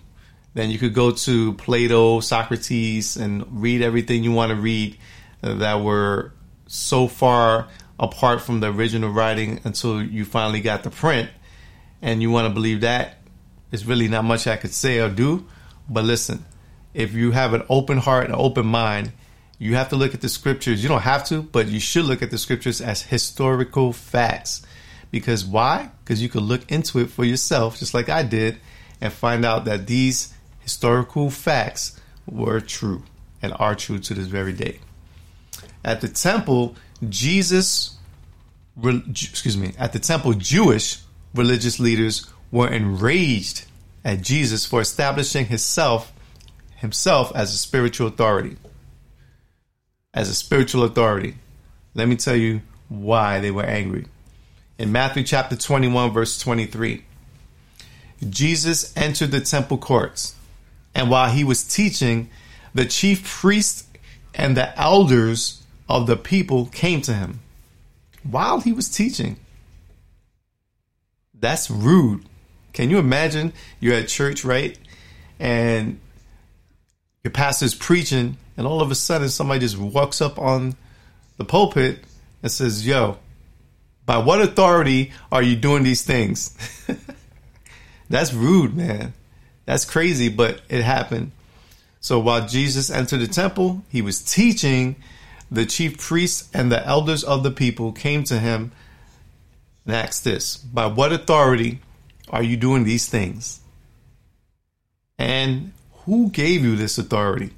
Then 0.53 0.69
you 0.69 0.77
could 0.77 0.93
go 0.93 1.09
to 1.09 1.53
Plato, 1.53 2.19
Socrates, 2.19 3.17
and 3.17 3.61
read 3.61 3.81
everything 3.81 4.23
you 4.23 4.31
want 4.31 4.51
to 4.51 4.55
read 4.55 4.95
that 5.41 5.81
were 5.81 6.33
so 6.67 7.07
far 7.07 7.67
apart 7.99 8.41
from 8.41 8.59
the 8.59 8.71
original 8.71 9.09
writing 9.09 9.59
until 9.63 10.01
you 10.03 10.25
finally 10.25 10.61
got 10.61 10.83
the 10.83 10.89
print 10.89 11.29
and 12.01 12.21
you 12.21 12.29
want 12.29 12.47
to 12.47 12.53
believe 12.53 12.81
that. 12.81 13.17
There's 13.69 13.85
really 13.85 14.07
not 14.07 14.23
much 14.23 14.47
I 14.47 14.55
could 14.55 14.73
say 14.73 14.99
or 14.99 15.09
do. 15.09 15.45
But 15.89 16.03
listen, 16.03 16.45
if 16.93 17.13
you 17.13 17.31
have 17.31 17.53
an 17.53 17.63
open 17.69 17.97
heart 17.97 18.25
and 18.25 18.35
open 18.35 18.65
mind, 18.65 19.11
you 19.59 19.75
have 19.75 19.89
to 19.89 19.95
look 19.95 20.13
at 20.13 20.21
the 20.21 20.29
scriptures. 20.29 20.83
You 20.83 20.89
don't 20.89 21.01
have 21.01 21.25
to, 21.25 21.41
but 21.41 21.67
you 21.67 21.79
should 21.79 22.05
look 22.05 22.21
at 22.21 22.29
the 22.29 22.37
scriptures 22.37 22.81
as 22.81 23.01
historical 23.03 23.93
facts. 23.93 24.61
Because 25.09 25.45
why? 25.45 25.89
Because 26.03 26.21
you 26.21 26.29
could 26.29 26.43
look 26.43 26.69
into 26.71 26.99
it 26.99 27.09
for 27.09 27.23
yourself, 27.23 27.79
just 27.79 27.93
like 27.93 28.09
I 28.09 28.23
did, 28.23 28.59
and 29.01 29.11
find 29.11 29.45
out 29.45 29.65
that 29.65 29.87
these 29.87 30.33
historical 30.59 31.29
facts 31.29 31.99
were 32.25 32.59
true 32.59 33.03
and 33.41 33.53
are 33.57 33.73
true 33.73 33.99
to 33.99 34.13
this 34.13 34.27
very 34.27 34.53
day. 34.53 34.79
At 35.87 36.01
the 36.01 36.09
temple, 36.09 36.75
Jesus, 37.07 37.95
excuse 38.83 39.55
me, 39.55 39.71
at 39.79 39.93
the 39.93 39.99
temple, 39.99 40.33
Jewish 40.33 40.99
religious 41.33 41.79
leaders 41.79 42.27
were 42.51 42.67
enraged 42.67 43.65
at 44.03 44.21
Jesus 44.21 44.65
for 44.65 44.81
establishing 44.81 45.45
himself 45.45 46.11
himself 46.75 47.31
as 47.33 47.53
a 47.53 47.57
spiritual 47.57 48.07
authority. 48.07 48.57
As 50.13 50.27
a 50.27 50.35
spiritual 50.35 50.83
authority. 50.83 51.35
Let 51.95 52.09
me 52.09 52.17
tell 52.17 52.35
you 52.35 52.63
why 52.89 53.39
they 53.39 53.49
were 53.49 53.63
angry. 53.63 54.07
In 54.77 54.91
Matthew 54.91 55.23
chapter 55.23 55.55
21 55.55 56.11
verse 56.11 56.37
23, 56.37 57.05
Jesus 58.29 58.95
entered 58.97 59.31
the 59.31 59.39
temple 59.39 59.77
courts 59.77 60.35
and 60.93 61.09
while 61.09 61.29
he 61.29 61.45
was 61.45 61.63
teaching, 61.63 62.29
the 62.75 62.85
chief 62.85 63.25
priests 63.25 63.87
and 64.33 64.57
the 64.57 64.77
elders 64.77 65.63
of 65.89 66.07
the 66.07 66.17
people 66.17 66.67
came 66.67 67.01
to 67.01 67.13
him 67.13 67.39
while 68.23 68.59
he 68.59 68.73
was 68.73 68.89
teaching. 68.89 69.37
That's 71.33 71.69
rude. 71.69 72.25
Can 72.73 72.89
you 72.89 72.97
imagine 72.97 73.53
you're 73.79 73.95
at 73.95 74.07
church, 74.07 74.43
right? 74.43 74.77
And 75.39 75.99
your 77.23 77.31
pastor's 77.31 77.75
preaching, 77.75 78.37
and 78.55 78.67
all 78.67 78.81
of 78.81 78.91
a 78.91 78.95
sudden 78.95 79.29
somebody 79.29 79.61
just 79.61 79.77
walks 79.77 80.21
up 80.21 80.39
on 80.39 80.75
the 81.37 81.45
pulpit 81.45 81.99
and 82.41 82.51
says, 82.51 82.85
Yo, 82.85 83.17
by 84.05 84.17
what 84.17 84.41
authority 84.41 85.11
are 85.31 85.43
you 85.43 85.55
doing 85.55 85.83
these 85.83 86.03
things? 86.03 86.57
That's 88.09 88.33
rude, 88.33 88.75
man. 88.75 89.13
That's 89.65 89.85
crazy, 89.85 90.29
but 90.29 90.61
it 90.69 90.81
happened. 90.81 91.31
So 91.99 92.19
while 92.19 92.47
Jesus 92.47 92.89
entered 92.89 93.19
the 93.19 93.27
temple, 93.27 93.83
he 93.89 94.01
was 94.01 94.21
teaching. 94.21 94.95
The 95.49 95.65
chief 95.65 95.97
priests 95.97 96.49
and 96.53 96.71
the 96.71 96.85
elders 96.85 97.23
of 97.23 97.43
the 97.43 97.51
people 97.51 97.91
came 97.91 98.23
to 98.25 98.39
him 98.39 98.71
and 99.85 99.95
asked 99.95 100.23
this 100.23 100.57
By 100.57 100.87
what 100.87 101.13
authority 101.13 101.79
are 102.29 102.43
you 102.43 102.57
doing 102.57 102.83
these 102.83 103.07
things? 103.07 103.61
And 105.17 105.71
who 106.05 106.29
gave 106.29 106.63
you 106.63 106.75
this 106.75 106.97
authority? 106.97 107.51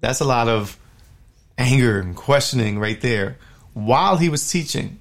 That's 0.00 0.20
a 0.20 0.24
lot 0.24 0.48
of 0.48 0.78
anger 1.56 2.00
and 2.00 2.14
questioning 2.14 2.78
right 2.78 3.00
there 3.00 3.38
while 3.74 4.16
he 4.16 4.28
was 4.28 4.48
teaching. 4.50 4.98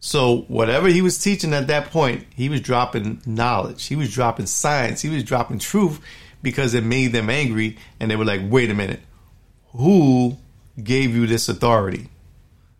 So 0.00 0.42
whatever 0.48 0.88
he 0.88 1.02
was 1.02 1.18
teaching 1.18 1.52
at 1.52 1.66
that 1.66 1.90
point, 1.90 2.24
he 2.34 2.48
was 2.48 2.60
dropping 2.60 3.20
knowledge. 3.26 3.86
He 3.86 3.96
was 3.96 4.12
dropping 4.12 4.46
science. 4.46 5.02
He 5.02 5.08
was 5.08 5.24
dropping 5.24 5.58
truth 5.58 6.00
because 6.42 6.74
it 6.74 6.84
made 6.84 7.12
them 7.12 7.28
angry 7.28 7.76
and 7.98 8.10
they 8.10 8.16
were 8.16 8.24
like, 8.24 8.40
"Wait 8.44 8.70
a 8.70 8.74
minute. 8.74 9.00
Who 9.72 10.38
gave 10.84 11.14
you 11.14 11.26
this 11.26 11.48
authority?" 11.48 12.08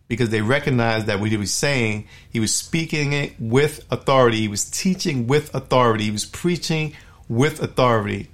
Because 0.07 0.29
they 0.29 0.41
recognized 0.41 1.07
that 1.07 1.19
what 1.19 1.29
he 1.29 1.37
was 1.37 1.53
saying, 1.53 2.07
he 2.29 2.39
was 2.39 2.53
speaking 2.53 3.13
it 3.13 3.33
with 3.39 3.85
authority. 3.89 4.41
He 4.41 4.47
was 4.49 4.65
teaching 4.65 5.25
with 5.27 5.53
authority. 5.55 6.05
He 6.05 6.11
was 6.11 6.25
preaching 6.25 6.93
with 7.29 7.61
authority. 7.61 8.29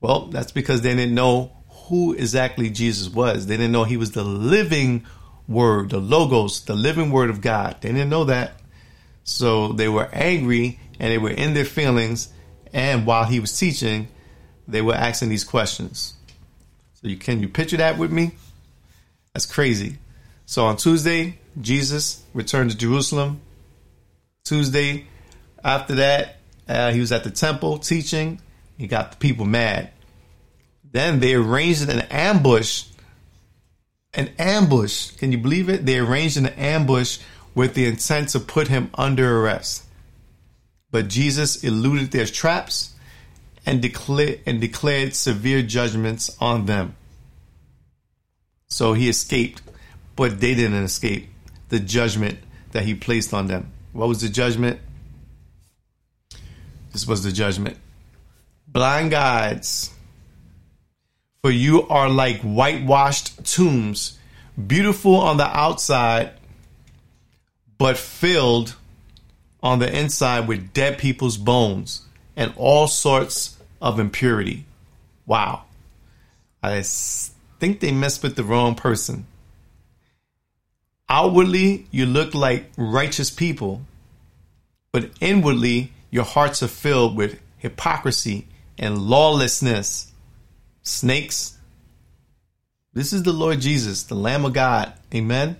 Well, 0.00 0.26
that's 0.28 0.52
because 0.52 0.80
they 0.80 0.94
didn't 0.94 1.14
know 1.14 1.52
who 1.68 2.14
exactly 2.14 2.70
Jesus 2.70 3.08
was. 3.08 3.46
They 3.46 3.56
didn't 3.56 3.72
know 3.72 3.84
he 3.84 3.96
was 3.96 4.12
the 4.12 4.24
living 4.24 5.04
word, 5.46 5.90
the 5.90 5.98
logos, 5.98 6.64
the 6.64 6.74
living 6.74 7.10
word 7.10 7.30
of 7.30 7.40
God. 7.40 7.76
They 7.80 7.92
didn't 7.92 8.10
know 8.10 8.24
that. 8.24 8.60
So 9.24 9.72
they 9.72 9.88
were 9.88 10.08
angry 10.12 10.80
and 10.98 11.12
they 11.12 11.18
were 11.18 11.30
in 11.30 11.54
their 11.54 11.64
feelings. 11.64 12.28
And 12.72 13.06
while 13.06 13.24
he 13.24 13.40
was 13.40 13.56
teaching, 13.58 14.08
they 14.66 14.82
were 14.82 14.94
asking 14.94 15.28
these 15.28 15.44
questions. 15.44 16.14
So 16.94 17.08
you 17.08 17.16
can 17.16 17.40
you 17.40 17.48
picture 17.48 17.76
that 17.76 17.98
with 17.98 18.10
me? 18.10 18.32
That's 19.36 19.44
crazy. 19.44 19.98
So 20.46 20.64
on 20.64 20.78
Tuesday, 20.78 21.38
Jesus 21.60 22.22
returned 22.32 22.70
to 22.70 22.76
Jerusalem. 22.78 23.42
Tuesday, 24.46 25.08
after 25.62 25.96
that, 25.96 26.36
uh, 26.66 26.90
he 26.90 27.00
was 27.00 27.12
at 27.12 27.22
the 27.22 27.30
temple 27.30 27.76
teaching. 27.76 28.40
He 28.78 28.86
got 28.86 29.10
the 29.10 29.18
people 29.18 29.44
mad. 29.44 29.90
Then 30.90 31.20
they 31.20 31.34
arranged 31.34 31.86
an 31.86 32.00
ambush. 32.10 32.84
An 34.14 34.30
ambush. 34.38 35.10
Can 35.10 35.32
you 35.32 35.38
believe 35.38 35.68
it? 35.68 35.84
They 35.84 35.98
arranged 35.98 36.38
an 36.38 36.46
ambush 36.46 37.18
with 37.54 37.74
the 37.74 37.84
intent 37.84 38.30
to 38.30 38.40
put 38.40 38.68
him 38.68 38.88
under 38.94 39.42
arrest. 39.42 39.84
But 40.90 41.08
Jesus 41.08 41.62
eluded 41.62 42.10
their 42.10 42.24
traps 42.24 42.94
and 43.66 43.84
and 43.84 44.60
declared 44.62 45.14
severe 45.14 45.60
judgments 45.60 46.34
on 46.40 46.64
them. 46.64 46.96
So 48.68 48.92
he 48.92 49.08
escaped, 49.08 49.62
but 50.16 50.40
they 50.40 50.54
didn't 50.54 50.82
escape 50.82 51.28
the 51.68 51.80
judgment 51.80 52.38
that 52.72 52.84
he 52.84 52.94
placed 52.94 53.32
on 53.32 53.46
them. 53.46 53.72
What 53.92 54.08
was 54.08 54.20
the 54.20 54.28
judgment? 54.28 54.80
This 56.92 57.06
was 57.06 57.22
the 57.22 57.32
judgment. 57.32 57.76
Blind 58.68 59.10
guides, 59.10 59.90
for 61.42 61.50
you 61.50 61.86
are 61.88 62.08
like 62.08 62.40
whitewashed 62.40 63.44
tombs, 63.44 64.18
beautiful 64.66 65.16
on 65.16 65.36
the 65.36 65.46
outside, 65.46 66.32
but 67.78 67.96
filled 67.96 68.74
on 69.62 69.78
the 69.78 69.98
inside 69.98 70.48
with 70.48 70.72
dead 70.72 70.98
people's 70.98 71.36
bones 71.36 72.02
and 72.36 72.52
all 72.56 72.86
sorts 72.86 73.56
of 73.80 73.98
impurity. 73.98 74.64
Wow. 75.26 75.64
I 76.62 76.82
think 77.58 77.80
they 77.80 77.92
messed 77.92 78.22
with 78.22 78.36
the 78.36 78.44
wrong 78.44 78.74
person. 78.74 79.26
Outwardly, 81.08 81.86
you 81.90 82.06
look 82.06 82.34
like 82.34 82.72
righteous 82.76 83.30
people, 83.30 83.82
but 84.92 85.10
inwardly, 85.20 85.92
your 86.10 86.24
hearts 86.24 86.62
are 86.62 86.68
filled 86.68 87.16
with 87.16 87.40
hypocrisy 87.58 88.46
and 88.78 88.98
lawlessness. 88.98 90.12
Snakes. 90.82 91.58
This 92.92 93.12
is 93.12 93.24
the 93.24 93.32
Lord 93.32 93.60
Jesus, 93.60 94.04
the 94.04 94.14
Lamb 94.14 94.44
of 94.44 94.52
God. 94.52 94.92
Amen. 95.14 95.56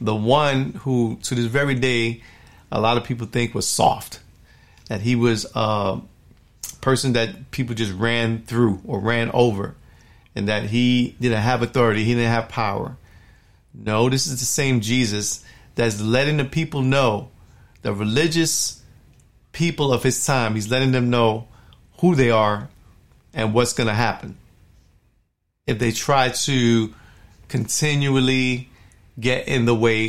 The 0.00 0.14
one 0.14 0.72
who, 0.72 1.18
to 1.22 1.34
this 1.34 1.46
very 1.46 1.74
day, 1.74 2.22
a 2.70 2.80
lot 2.80 2.96
of 2.96 3.04
people 3.04 3.26
think 3.26 3.54
was 3.54 3.68
soft. 3.68 4.20
That 4.88 5.00
he 5.00 5.16
was 5.16 5.46
a 5.54 6.00
person 6.80 7.14
that 7.14 7.50
people 7.50 7.74
just 7.74 7.92
ran 7.92 8.42
through 8.42 8.80
or 8.84 8.98
ran 9.00 9.30
over. 9.32 9.76
And 10.34 10.48
that 10.48 10.64
he 10.64 11.16
didn't 11.20 11.42
have 11.42 11.62
authority, 11.62 12.04
he 12.04 12.14
didn't 12.14 12.32
have 12.32 12.48
power. 12.48 12.96
No, 13.72 14.08
this 14.08 14.26
is 14.26 14.40
the 14.40 14.46
same 14.46 14.80
Jesus 14.80 15.44
that's 15.74 16.00
letting 16.00 16.36
the 16.36 16.44
people 16.44 16.82
know, 16.82 17.30
the 17.82 17.92
religious 17.92 18.82
people 19.52 19.92
of 19.92 20.02
his 20.02 20.24
time, 20.24 20.54
he's 20.54 20.70
letting 20.70 20.92
them 20.92 21.10
know 21.10 21.48
who 21.98 22.14
they 22.14 22.30
are 22.30 22.68
and 23.32 23.54
what's 23.54 23.72
going 23.72 23.88
to 23.88 23.94
happen. 23.94 24.36
If 25.66 25.78
they 25.78 25.92
try 25.92 26.28
to 26.28 26.94
continually 27.48 28.68
get 29.18 29.48
in 29.48 29.64
the 29.64 29.74
way. 29.74 30.08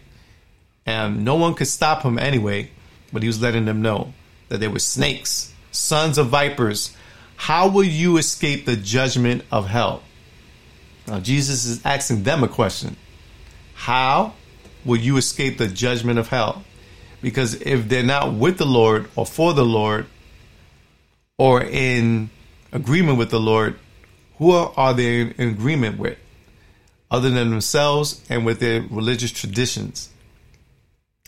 And 0.85 1.23
no 1.23 1.35
one 1.35 1.53
could 1.53 1.67
stop 1.67 2.03
him 2.03 2.17
anyway. 2.17 2.71
But 3.13 3.23
he 3.23 3.27
was 3.27 3.41
letting 3.41 3.65
them 3.65 3.81
know 3.81 4.13
that 4.49 4.59
they 4.59 4.67
were 4.67 4.79
snakes, 4.79 5.53
sons 5.71 6.17
of 6.17 6.27
vipers. 6.27 6.95
How 7.35 7.67
will 7.67 7.83
you 7.83 8.17
escape 8.17 8.65
the 8.65 8.75
judgment 8.75 9.43
of 9.51 9.67
hell? 9.67 10.03
Now, 11.07 11.19
Jesus 11.19 11.65
is 11.65 11.85
asking 11.85 12.23
them 12.23 12.43
a 12.43 12.47
question 12.47 12.95
How 13.73 14.33
will 14.85 14.97
you 14.97 15.17
escape 15.17 15.57
the 15.57 15.67
judgment 15.67 16.19
of 16.19 16.29
hell? 16.29 16.63
Because 17.21 17.55
if 17.61 17.89
they're 17.89 18.03
not 18.03 18.33
with 18.33 18.57
the 18.57 18.65
Lord 18.65 19.09
or 19.15 19.25
for 19.25 19.53
the 19.53 19.65
Lord 19.65 20.07
or 21.37 21.61
in 21.61 22.29
agreement 22.71 23.17
with 23.17 23.29
the 23.29 23.39
Lord, 23.39 23.77
who 24.37 24.51
are 24.51 24.93
they 24.93 25.21
in 25.21 25.49
agreement 25.49 25.99
with? 25.99 26.17
Other 27.11 27.29
than 27.29 27.49
themselves 27.49 28.23
and 28.29 28.45
with 28.45 28.59
their 28.59 28.81
religious 28.83 29.31
traditions. 29.31 30.10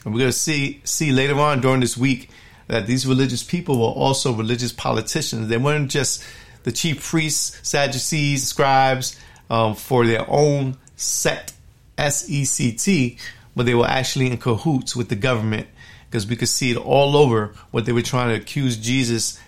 And 0.03 0.13
we're 0.13 0.19
going 0.19 0.31
to 0.31 0.37
see 0.37 0.81
see 0.83 1.11
later 1.11 1.39
on 1.39 1.61
during 1.61 1.79
this 1.79 1.97
week 1.97 2.29
that 2.67 2.87
these 2.87 3.05
religious 3.05 3.43
people 3.43 3.79
were 3.79 3.93
also 3.93 4.33
religious 4.33 4.71
politicians. 4.71 5.47
They 5.47 5.57
weren't 5.57 5.91
just 5.91 6.23
the 6.63 6.71
chief 6.71 7.03
priests, 7.03 7.59
Sadducees, 7.67 8.47
scribes 8.47 9.19
um, 9.49 9.75
for 9.75 10.05
their 10.05 10.25
own 10.29 10.77
sect, 10.95 11.53
S 11.97 12.29
E 12.29 12.45
C 12.45 12.71
T, 12.73 13.17
but 13.55 13.65
they 13.65 13.75
were 13.75 13.87
actually 13.87 14.27
in 14.27 14.37
cahoots 14.37 14.95
with 14.95 15.09
the 15.09 15.15
government 15.15 15.67
because 16.09 16.27
we 16.27 16.35
could 16.35 16.47
see 16.47 16.71
it 16.71 16.77
all 16.77 17.17
over 17.17 17.53
what 17.71 17.85
they 17.85 17.91
were 17.91 18.01
trying 18.01 18.29
to 18.29 18.35
accuse 18.35 18.77
Jesus. 18.77 19.39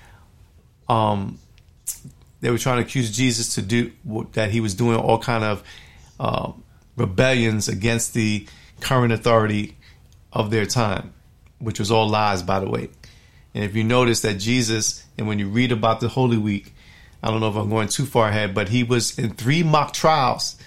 Um, 0.89 1.39
they 2.41 2.52
were 2.52 2.58
trying 2.58 2.78
to 2.78 2.84
accuse 2.84 3.15
Jesus 3.15 3.56
to 3.56 3.62
do 3.62 3.91
that 4.34 4.52
he 4.52 4.60
was 4.60 4.76
doing 4.76 4.98
all 4.98 5.20
kind 5.20 5.44
of 5.44 5.63
uh, 6.20 6.52
rebellions 6.96 7.68
against 7.68 8.13
the 8.13 8.46
current 8.82 9.13
authority 9.13 9.78
of 10.36 10.52
their 10.52 10.65
time, 10.65 11.13
which 11.60 11.80
was 11.80 11.89
all 11.89 12.08
lies, 12.08 12.43
by 12.43 12.60
the 12.60 12.69
way. 12.69 12.89
And 13.56 13.63
if 13.63 13.74
you 13.74 13.86
notice 13.86 14.21
that 14.21 14.36
Jesus, 14.36 15.06
and 15.17 15.28
when 15.28 15.39
you 15.39 15.48
read 15.48 15.71
about 15.71 16.02
the 16.02 16.10
Holy 16.10 16.38
Week, 16.38 16.76
I 17.24 17.32
don't 17.32 17.39
know 17.39 17.50
if 17.50 17.56
I'm 17.56 17.69
going 17.69 17.88
too 17.88 18.06
far 18.06 18.28
ahead, 18.28 18.54
but 18.54 18.67
he 18.67 18.84
was 18.84 19.17
in 19.17 19.32
three 19.32 19.63
mock 19.63 19.93
trials. 19.93 20.58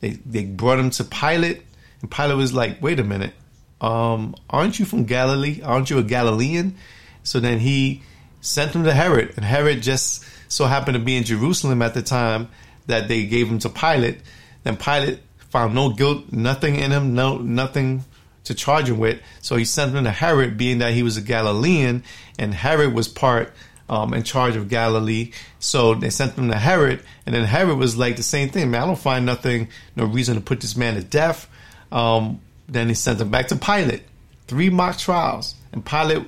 They 0.00 0.10
they 0.26 0.44
brought 0.44 0.78
him 0.78 0.90
to 0.90 1.04
Pilate, 1.04 1.62
and 2.00 2.10
Pilate 2.10 2.36
was 2.36 2.52
like, 2.52 2.82
"Wait 2.82 2.98
a 2.98 3.04
minute, 3.04 3.34
um, 3.80 4.34
aren't 4.50 4.80
you 4.80 4.86
from 4.86 5.04
Galilee? 5.04 5.60
Aren't 5.62 5.90
you 5.90 5.98
a 5.98 6.02
Galilean?" 6.02 6.74
So 7.22 7.38
then 7.38 7.60
he 7.60 8.02
sent 8.40 8.74
him 8.74 8.82
to 8.84 8.94
Herod, 8.94 9.34
and 9.36 9.44
Herod 9.44 9.82
just 9.82 10.24
so 10.48 10.64
happened 10.64 10.94
to 10.94 11.00
be 11.00 11.16
in 11.16 11.24
Jerusalem 11.24 11.82
at 11.82 11.94
the 11.94 12.02
time 12.02 12.48
that 12.86 13.06
they 13.06 13.26
gave 13.26 13.48
him 13.48 13.58
to 13.60 13.68
Pilate. 13.68 14.20
Then 14.64 14.76
Pilate 14.76 15.20
found 15.50 15.74
no 15.74 15.90
guilt, 15.90 16.32
nothing 16.32 16.76
in 16.76 16.90
him, 16.90 17.14
no 17.14 17.38
nothing 17.38 18.04
to 18.44 18.54
charge 18.54 18.88
him 18.88 18.98
with. 18.98 19.20
So 19.40 19.56
he 19.56 19.64
sent 19.64 19.94
him 19.94 20.04
to 20.04 20.10
Herod, 20.10 20.56
being 20.56 20.78
that 20.78 20.94
he 20.94 21.02
was 21.02 21.16
a 21.16 21.22
Galilean, 21.22 22.02
and 22.38 22.54
Herod 22.54 22.92
was 22.94 23.08
part 23.08 23.52
um, 23.88 24.14
in 24.14 24.22
charge 24.22 24.56
of 24.56 24.68
Galilee. 24.68 25.32
So 25.58 25.94
they 25.94 26.10
sent 26.10 26.34
him 26.34 26.50
to 26.50 26.56
Herod, 26.56 27.02
and 27.26 27.34
then 27.34 27.44
Herod 27.44 27.78
was 27.78 27.96
like 27.96 28.16
the 28.16 28.22
same 28.22 28.48
thing. 28.48 28.70
Man, 28.70 28.82
I 28.82 28.86
don't 28.86 28.98
find 28.98 29.26
nothing, 29.26 29.68
no 29.96 30.04
reason 30.04 30.34
to 30.34 30.40
put 30.40 30.60
this 30.60 30.76
man 30.76 30.94
to 30.94 31.02
death. 31.02 31.48
Um, 31.90 32.40
then 32.68 32.88
he 32.88 32.94
sent 32.94 33.20
him 33.20 33.30
back 33.30 33.48
to 33.48 33.56
Pilate. 33.56 34.02
three 34.46 34.70
mock 34.70 34.98
trials, 34.98 35.54
and 35.72 35.84
Pilate 35.84 36.26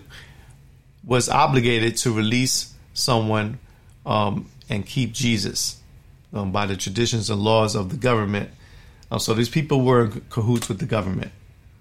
was 1.04 1.28
obligated 1.28 1.96
to 1.98 2.12
release 2.12 2.72
someone 2.94 3.58
um, 4.06 4.48
and 4.70 4.86
keep 4.86 5.12
Jesus 5.12 5.80
um, 6.32 6.50
by 6.50 6.66
the 6.66 6.76
traditions 6.76 7.28
and 7.28 7.42
laws 7.42 7.74
of 7.74 7.90
the 7.90 7.96
government. 7.96 8.50
Uh, 9.10 9.18
so 9.18 9.34
these 9.34 9.48
people 9.48 9.82
were 9.82 10.06
in 10.06 10.22
cahoots 10.30 10.68
with 10.68 10.78
the 10.78 10.86
government, 10.86 11.32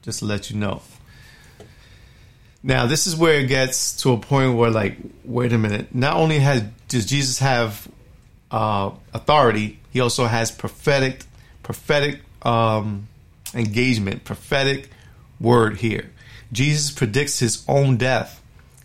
just 0.03 0.19
to 0.19 0.25
let 0.25 0.51
you 0.51 0.57
know. 0.57 0.81
Now, 2.61 2.85
this 2.85 3.07
is 3.07 3.15
where 3.15 3.39
it 3.39 3.47
gets 3.47 3.97
to 4.03 4.13
a 4.13 4.17
point 4.17 4.55
where, 4.55 4.69
like, 4.69 4.97
wait 5.25 5.51
a 5.51 5.57
minute. 5.57 5.93
Not 5.93 6.15
only 6.15 6.39
has 6.39 6.63
does 6.87 7.05
Jesus 7.05 7.39
have 7.39 7.87
uh, 8.51 8.91
authority, 9.13 9.79
he 9.89 9.99
also 9.99 10.25
has 10.25 10.51
prophetic, 10.51 11.23
prophetic 11.63 12.21
um, 12.43 13.07
engagement, 13.53 14.23
prophetic 14.23 14.89
word 15.39 15.77
here. 15.77 16.09
Jesus 16.51 16.91
predicts 16.91 17.39
his 17.39 17.65
own 17.67 17.97
death 17.97 18.41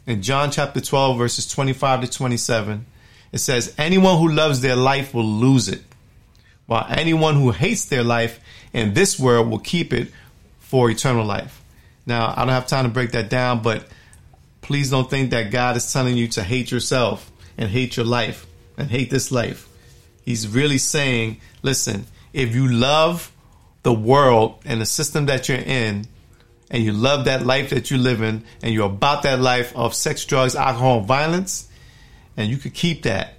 in 0.07 0.23
John 0.23 0.51
chapter 0.51 0.81
12, 0.81 1.19
verses 1.19 1.47
25 1.47 2.01
to 2.01 2.11
27. 2.11 2.87
It 3.31 3.39
says, 3.39 3.75
Anyone 3.77 4.19
who 4.19 4.29
loves 4.29 4.61
their 4.61 4.77
life 4.77 5.13
will 5.13 5.25
lose 5.25 5.69
it, 5.69 5.83
while 6.67 6.87
anyone 6.89 7.35
who 7.35 7.51
hates 7.51 7.85
their 7.85 8.03
life 8.03 8.41
in 8.73 8.95
this 8.95 9.19
world 9.21 9.51
will 9.51 9.59
keep 9.59 9.93
it 9.93 10.11
for 10.69 10.91
eternal 10.91 11.25
life. 11.25 11.63
Now, 12.05 12.35
I 12.37 12.41
don't 12.41 12.53
have 12.53 12.67
time 12.67 12.85
to 12.85 12.91
break 12.91 13.13
that 13.13 13.31
down, 13.31 13.63
but 13.63 13.87
please 14.61 14.91
don't 14.91 15.09
think 15.09 15.31
that 15.31 15.51
God 15.51 15.79
is 15.79 15.91
telling 15.91 16.15
you 16.17 16.29
to 16.29 16.43
hate 16.43 16.71
yourself 16.71 17.33
and 17.57 17.71
hate 17.71 17.97
your 17.97 18.05
life 18.05 18.47
and 18.77 18.91
hate 18.91 19.09
this 19.09 19.33
life. 19.33 19.67
He's 20.23 20.47
really 20.47 20.77
saying, 20.77 21.41
listen, 21.63 22.05
if 22.35 22.55
you 22.55 22.69
love 22.69 23.33
the 23.83 23.95
world 23.95 24.61
and 24.67 24.79
the 24.83 24.85
system 24.87 25.25
that 25.27 25.49
you're 25.49 25.57
in, 25.57 26.07
and 26.71 26.85
you 26.85 26.93
love 26.93 27.25
that 27.25 27.47
life 27.47 27.71
that 27.71 27.91
you 27.91 27.97
live 27.97 28.21
in, 28.21 28.45
and 28.63 28.75
you're 28.75 28.91
about 28.91 29.23
that 29.23 29.41
life 29.41 29.75
of 29.75 29.95
sex, 29.95 30.27
drugs, 30.27 30.55
alcohol, 30.55 31.01
violence, 31.01 31.67
and 32.37 32.51
you 32.51 32.59
could 32.59 32.75
keep 32.75 33.05
that, 33.05 33.35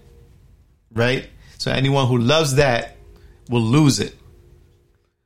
right? 0.92 1.30
So 1.60 1.72
anyone 1.72 2.08
who 2.08 2.18
loves 2.18 2.56
that 2.56 2.98
will 3.48 3.62
lose 3.62 4.00
it, 4.00 4.16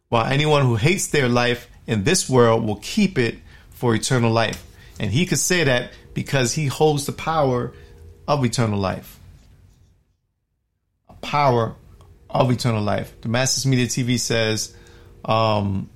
while 0.10 0.26
anyone 0.26 0.66
who 0.66 0.76
hates 0.76 1.08
their 1.08 1.30
life 1.30 1.70
in 1.88 2.04
this 2.04 2.30
world 2.30 2.66
will 2.66 2.78
keep 2.78 3.18
it 3.18 3.38
for 3.72 3.96
eternal 3.96 4.32
life. 4.32 4.64
And 5.00 5.12
he 5.12 5.26
could 5.26 5.40
say 5.40 5.64
that 5.64 5.92
because 6.14 6.54
he 6.54 6.68
holds 6.68 7.06
the 7.06 7.12
power 7.12 7.74
of 8.28 8.46
eternal 8.46 8.80
life. 8.80 9.20
A 11.10 11.14
power 11.14 11.76
of 12.30 12.52
eternal 12.52 12.82
life. 12.82 13.14
The 13.22 13.24
Damascus 13.24 13.66
Media 13.66 13.88
TV 13.88 14.20
says, 14.20 14.76
um, 15.26 15.90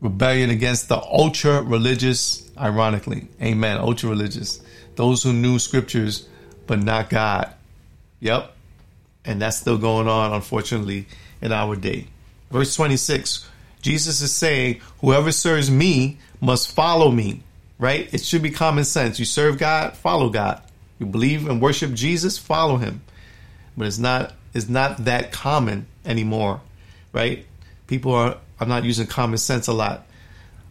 rebellion 0.00 0.50
against 0.50 0.88
the 0.88 0.96
ultra 0.96 1.62
religious, 1.62 2.50
ironically. 2.58 3.28
Amen. 3.40 3.78
Ultra 3.78 4.10
religious. 4.10 4.60
Those 4.96 5.22
who 5.22 5.32
knew 5.32 5.58
scriptures 5.58 6.28
but 6.66 6.82
not 6.82 7.10
God. 7.10 7.52
Yep. 8.20 8.54
And 9.24 9.40
that's 9.40 9.56
still 9.56 9.78
going 9.78 10.08
on, 10.08 10.32
unfortunately, 10.32 11.06
in 11.40 11.52
our 11.52 11.76
day. 11.76 12.08
Verse 12.50 12.74
26 12.74 13.48
Jesus 13.84 14.22
is 14.22 14.32
saying, 14.32 14.80
Whoever 15.02 15.30
serves 15.30 15.70
me 15.70 16.16
must 16.40 16.72
follow 16.72 17.10
me, 17.10 17.42
right? 17.78 18.08
It 18.14 18.22
should 18.22 18.42
be 18.42 18.50
common 18.50 18.84
sense. 18.84 19.18
You 19.18 19.26
serve 19.26 19.58
God, 19.58 19.94
follow 19.94 20.30
God. 20.30 20.62
You 20.98 21.04
believe 21.04 21.46
and 21.46 21.60
worship 21.60 21.92
Jesus, 21.92 22.38
follow 22.38 22.78
him. 22.78 23.02
But 23.76 23.86
it's 23.86 23.98
not 23.98 24.32
it's 24.54 24.70
not 24.70 25.04
that 25.04 25.32
common 25.32 25.84
anymore, 26.06 26.62
right? 27.12 27.44
People 27.86 28.14
are, 28.14 28.38
are 28.58 28.66
not 28.66 28.84
using 28.84 29.06
common 29.06 29.36
sense 29.36 29.66
a 29.66 29.74
lot. 29.74 30.06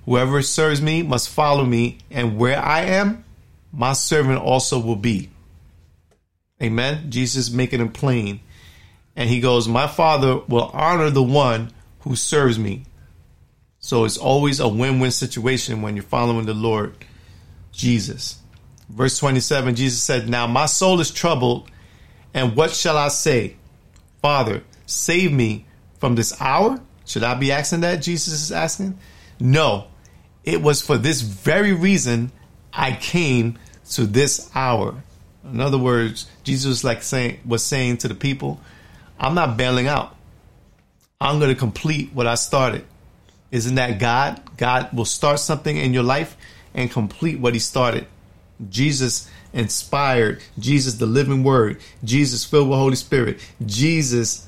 Whoever 0.06 0.42
serves 0.42 0.82
me 0.82 1.04
must 1.04 1.30
follow 1.30 1.66
me, 1.66 2.00
and 2.10 2.40
where 2.40 2.60
I 2.60 2.82
am, 2.82 3.24
my 3.72 3.94
servant 3.94 4.42
also 4.42 4.80
will 4.80 4.96
be. 4.96 5.30
Amen. 6.62 7.12
Jesus 7.12 7.52
making 7.52 7.80
it 7.80 7.94
plain. 7.94 8.40
And 9.16 9.30
he 9.30 9.40
goes, 9.40 9.68
My 9.68 9.86
father 9.86 10.38
will 10.48 10.72
honor 10.74 11.12
the 11.12 11.22
one 11.22 11.72
who 12.00 12.16
serves 12.16 12.58
me. 12.58 12.86
So 13.84 14.06
it's 14.06 14.18
always 14.18 14.62
a 14.62 14.68
win 14.70 15.02
win 15.02 15.12
situation 15.12 15.82
when 15.82 15.98
you're 15.98 16.04
following 16.04 16.46
the 16.46 16.54
Lord 16.54 16.96
Jesus. 17.74 18.40
Verse 18.88 19.20
27 19.20 19.76
Jesus 19.76 20.02
said, 20.02 20.30
Now 20.30 20.48
my 20.48 20.68
soul 20.68 21.02
is 21.02 21.12
troubled, 21.12 21.70
and 22.34 22.56
what 22.56 22.72
shall 22.72 22.98
I 22.98 23.10
say? 23.10 23.58
Father, 24.22 24.64
save 24.86 25.34
me 25.34 25.66
from 26.00 26.16
this 26.16 26.34
hour? 26.40 26.80
Should 27.06 27.24
I 27.24 27.34
be 27.34 27.52
asking 27.52 27.82
that? 27.82 28.02
Jesus 28.02 28.42
is 28.42 28.54
asking. 28.54 28.98
No, 29.38 29.88
it 30.46 30.62
was 30.62 30.82
for 30.82 30.98
this 30.98 31.20
very 31.20 31.74
reason 31.74 32.32
I 32.72 32.94
came 32.94 33.60
to 33.92 34.06
this 34.06 34.50
hour. 34.56 35.04
In 35.44 35.60
other 35.60 35.78
words, 35.78 36.32
Jesus 36.44 36.86
like 36.86 37.04
saying 37.04 37.42
was 37.46 37.64
saying 37.64 37.98
to 37.98 38.08
the 38.08 38.16
people, 38.16 38.62
I'm 39.20 39.36
not 39.36 39.58
bailing 39.58 39.88
out. 39.88 40.16
I'm 41.20 41.40
going 41.40 41.54
to 41.54 41.60
complete 41.60 42.14
what 42.14 42.28
I 42.28 42.36
started. 42.36 42.86
Isn't 43.54 43.76
that 43.76 44.00
God? 44.00 44.42
God 44.58 44.92
will 44.94 45.06
start 45.06 45.40
something 45.40 45.78
in 45.78 45.94
your 45.94 46.02
life 46.02 46.36
and 46.74 46.90
complete 46.90 47.40
what 47.40 47.54
he 47.54 47.60
started. 47.60 48.08
Jesus 48.68 49.30
inspired, 49.54 50.42
Jesus 50.58 50.96
the 50.96 51.06
living 51.06 51.44
word, 51.44 51.80
Jesus 52.04 52.44
filled 52.44 52.70
with 52.70 52.80
Holy 52.80 52.96
Spirit, 52.96 53.40
Jesus 53.64 54.48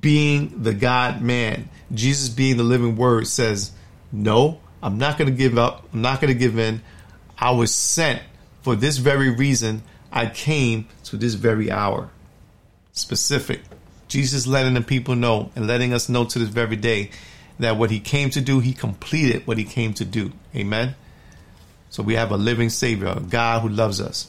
being 0.00 0.64
the 0.64 0.74
God 0.74 1.22
man, 1.22 1.68
Jesus 1.92 2.28
being 2.28 2.56
the 2.56 2.64
living 2.64 2.96
word 2.96 3.28
says, 3.28 3.70
No, 4.10 4.58
I'm 4.82 4.98
not 4.98 5.16
going 5.16 5.30
to 5.30 5.36
give 5.36 5.56
up. 5.56 5.86
I'm 5.92 6.02
not 6.02 6.20
going 6.20 6.32
to 6.32 6.38
give 6.38 6.58
in. 6.58 6.82
I 7.38 7.52
was 7.52 7.72
sent 7.72 8.20
for 8.62 8.74
this 8.74 8.96
very 8.96 9.30
reason. 9.30 9.84
I 10.10 10.26
came 10.26 10.88
to 11.04 11.16
this 11.16 11.34
very 11.34 11.70
hour. 11.70 12.10
Specific. 12.90 13.60
Jesus 14.08 14.44
letting 14.44 14.74
the 14.74 14.80
people 14.80 15.14
know 15.14 15.52
and 15.54 15.68
letting 15.68 15.92
us 15.92 16.08
know 16.08 16.24
to 16.24 16.40
this 16.40 16.48
very 16.48 16.74
day 16.74 17.10
that 17.58 17.76
what 17.76 17.90
he 17.90 18.00
came 18.00 18.30
to 18.30 18.40
do, 18.40 18.60
he 18.60 18.72
completed 18.72 19.46
what 19.46 19.58
he 19.58 19.64
came 19.64 19.94
to 19.94 20.04
do. 20.04 20.32
Amen. 20.54 20.94
So 21.90 22.02
we 22.02 22.14
have 22.14 22.32
a 22.32 22.36
living 22.36 22.70
Savior, 22.70 23.08
a 23.08 23.20
God 23.20 23.62
who 23.62 23.68
loves 23.68 24.00
us. 24.00 24.28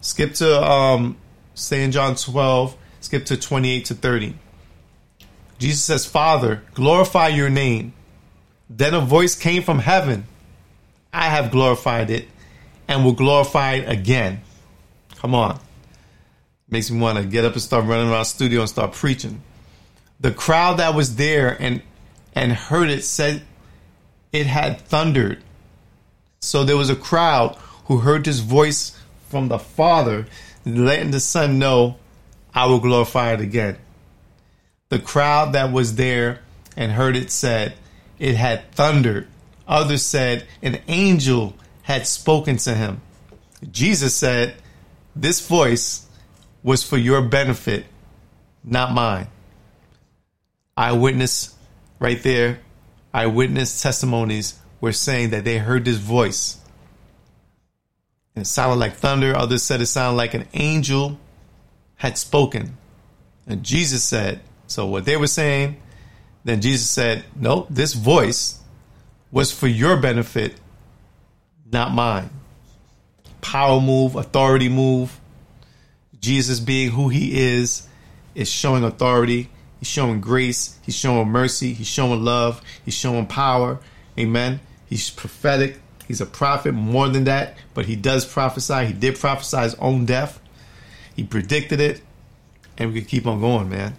Skip 0.00 0.34
to 0.34 0.62
um, 0.62 1.16
John 1.56 2.14
12, 2.14 2.76
skip 3.00 3.24
to 3.26 3.36
28 3.36 3.84
to 3.86 3.94
30. 3.94 4.34
Jesus 5.58 5.82
says, 5.82 6.06
Father, 6.06 6.62
glorify 6.74 7.28
your 7.28 7.50
name. 7.50 7.92
Then 8.68 8.94
a 8.94 9.00
voice 9.00 9.34
came 9.34 9.62
from 9.62 9.78
heaven. 9.78 10.26
I 11.12 11.24
have 11.24 11.50
glorified 11.50 12.10
it 12.10 12.28
and 12.88 13.04
will 13.04 13.12
glorify 13.12 13.74
it 13.74 13.88
again. 13.88 14.42
Come 15.16 15.34
on. 15.34 15.58
Makes 16.68 16.90
me 16.90 17.00
want 17.00 17.18
to 17.18 17.24
get 17.24 17.44
up 17.44 17.52
and 17.52 17.62
start 17.62 17.84
running 17.84 18.08
around 18.08 18.20
the 18.20 18.24
studio 18.24 18.60
and 18.60 18.68
start 18.68 18.92
preaching. 18.92 19.42
The 20.20 20.32
crowd 20.32 20.78
that 20.78 20.94
was 20.94 21.16
there 21.16 21.56
and 21.60 21.82
and 22.34 22.52
heard 22.52 22.90
it 22.90 23.04
said 23.04 23.42
it 24.32 24.46
had 24.46 24.80
thundered. 24.80 25.42
So 26.40 26.64
there 26.64 26.76
was 26.76 26.90
a 26.90 26.96
crowd 26.96 27.56
who 27.86 27.98
heard 27.98 28.24
this 28.24 28.40
voice 28.40 28.98
from 29.28 29.48
the 29.48 29.58
Father, 29.58 30.26
letting 30.64 31.10
the 31.10 31.20
Son 31.20 31.58
know, 31.58 31.96
I 32.54 32.66
will 32.66 32.80
glorify 32.80 33.32
it 33.32 33.40
again. 33.40 33.78
The 34.88 34.98
crowd 34.98 35.54
that 35.54 35.72
was 35.72 35.96
there 35.96 36.40
and 36.76 36.92
heard 36.92 37.16
it 37.16 37.30
said, 37.30 37.74
it 38.18 38.36
had 38.36 38.70
thundered. 38.72 39.26
Others 39.66 40.04
said, 40.04 40.46
an 40.62 40.80
angel 40.88 41.56
had 41.82 42.06
spoken 42.06 42.56
to 42.58 42.74
him. 42.74 43.00
Jesus 43.70 44.14
said, 44.14 44.56
this 45.16 45.46
voice 45.46 46.06
was 46.62 46.82
for 46.82 46.96
your 46.96 47.22
benefit, 47.22 47.86
not 48.62 48.92
mine. 48.92 49.28
Eyewitness 50.76 51.53
right 52.04 52.22
there, 52.22 52.60
eyewitness 53.14 53.80
testimonies 53.80 54.60
were 54.78 54.92
saying 54.92 55.30
that 55.30 55.44
they 55.44 55.56
heard 55.56 55.86
this 55.86 55.96
voice. 55.96 56.58
And 58.36 58.44
it 58.44 58.46
sounded 58.46 58.76
like 58.76 58.96
thunder. 58.96 59.34
Others 59.34 59.62
said 59.62 59.80
it 59.80 59.86
sounded 59.86 60.18
like 60.18 60.34
an 60.34 60.46
angel 60.52 61.18
had 61.96 62.18
spoken. 62.18 62.76
And 63.46 63.62
Jesus 63.62 64.04
said, 64.04 64.40
so 64.66 64.84
what 64.84 65.06
they 65.06 65.16
were 65.16 65.26
saying, 65.26 65.80
then 66.44 66.60
Jesus 66.60 66.90
said, 66.90 67.24
no, 67.34 67.66
this 67.70 67.94
voice 67.94 68.60
was 69.32 69.50
for 69.50 69.66
your 69.66 69.96
benefit, 69.96 70.60
not 71.72 71.90
mine. 71.90 72.28
Power 73.40 73.80
move, 73.80 74.14
authority 74.14 74.68
move. 74.68 75.18
Jesus 76.20 76.60
being 76.60 76.90
who 76.90 77.08
he 77.08 77.40
is, 77.40 77.88
is 78.34 78.50
showing 78.50 78.84
authority 78.84 79.48
He's 79.84 79.90
showing 79.90 80.22
grace. 80.22 80.78
He's 80.80 80.96
showing 80.96 81.28
mercy. 81.28 81.74
He's 81.74 81.86
showing 81.86 82.24
love. 82.24 82.62
He's 82.86 82.94
showing 82.94 83.26
power. 83.26 83.80
Amen. 84.18 84.60
He's 84.86 85.10
prophetic. 85.10 85.78
He's 86.08 86.22
a 86.22 86.26
prophet 86.26 86.72
more 86.72 87.06
than 87.10 87.24
that, 87.24 87.58
but 87.74 87.84
he 87.84 87.94
does 87.94 88.24
prophesy. 88.24 88.86
He 88.86 88.92
did 88.94 89.18
prophesy 89.18 89.58
his 89.58 89.74
own 89.74 90.06
death. 90.06 90.40
He 91.14 91.22
predicted 91.22 91.80
it. 91.82 92.00
And 92.78 92.94
we 92.94 93.00
can 93.00 93.08
keep 93.10 93.26
on 93.26 93.42
going, 93.42 93.68
man. 93.68 93.94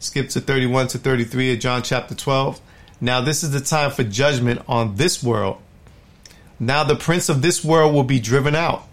Skip 0.00 0.28
to 0.30 0.40
31 0.40 0.88
to 0.88 0.98
33 0.98 1.52
of 1.52 1.60
John 1.60 1.82
chapter 1.84 2.16
12. 2.16 2.60
Now 3.00 3.20
this 3.20 3.44
is 3.44 3.52
the 3.52 3.60
time 3.60 3.92
for 3.92 4.02
judgment 4.02 4.62
on 4.66 4.96
this 4.96 5.22
world. 5.22 5.62
Now 6.58 6.82
the 6.82 6.96
prince 6.96 7.28
of 7.28 7.42
this 7.42 7.64
world 7.64 7.94
will 7.94 8.02
be 8.02 8.18
driven 8.18 8.56
out. 8.56 8.88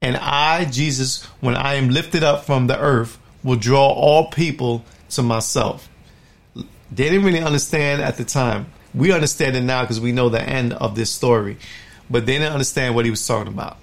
And 0.00 0.16
I, 0.18 0.66
Jesus, 0.66 1.24
when 1.40 1.56
I 1.56 1.74
am 1.74 1.88
lifted 1.88 2.22
up 2.22 2.44
from 2.44 2.68
the 2.68 2.78
earth, 2.78 3.18
will 3.42 3.56
draw 3.56 3.88
all 3.88 4.30
people 4.30 4.84
to 5.10 5.22
myself. 5.22 5.88
They 6.54 6.64
didn't 7.10 7.24
really 7.24 7.40
understand 7.40 8.02
at 8.02 8.16
the 8.16 8.24
time. 8.24 8.66
We 8.94 9.12
understand 9.12 9.56
it 9.56 9.62
now 9.62 9.82
because 9.82 10.00
we 10.00 10.12
know 10.12 10.28
the 10.28 10.42
end 10.42 10.72
of 10.72 10.94
this 10.94 11.10
story. 11.10 11.58
But 12.08 12.26
they 12.26 12.38
didn't 12.38 12.52
understand 12.52 12.94
what 12.94 13.04
he 13.04 13.10
was 13.10 13.26
talking 13.26 13.52
about. 13.52 13.78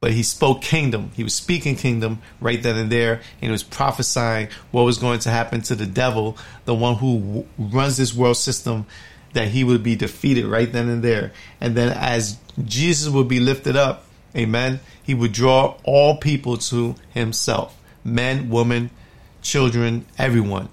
But 0.00 0.12
he 0.12 0.22
spoke 0.22 0.62
kingdom. 0.62 1.10
He 1.14 1.24
was 1.24 1.34
speaking 1.34 1.74
kingdom 1.74 2.20
right 2.40 2.62
then 2.62 2.76
and 2.76 2.92
there. 2.92 3.14
And 3.14 3.22
he 3.40 3.50
was 3.50 3.64
prophesying 3.64 4.48
what 4.70 4.82
was 4.82 4.98
going 4.98 5.20
to 5.20 5.30
happen 5.30 5.62
to 5.62 5.74
the 5.74 5.86
devil, 5.86 6.36
the 6.66 6.74
one 6.74 6.96
who 6.96 7.46
runs 7.58 7.96
this 7.96 8.14
world 8.14 8.36
system, 8.36 8.86
that 9.32 9.48
he 9.48 9.64
would 9.64 9.82
be 9.82 9.96
defeated 9.96 10.44
right 10.44 10.70
then 10.70 10.88
and 10.88 11.02
there. 11.02 11.32
And 11.60 11.74
then 11.74 11.90
as 11.96 12.38
Jesus 12.64 13.08
would 13.08 13.28
be 13.28 13.40
lifted 13.40 13.76
up, 13.76 14.04
amen, 14.36 14.80
he 15.02 15.14
would 15.14 15.32
draw 15.32 15.76
all 15.84 16.16
people 16.18 16.58
to 16.58 16.94
himself 17.12 17.74
men, 18.04 18.48
women, 18.48 18.90
children, 19.42 20.06
everyone. 20.16 20.68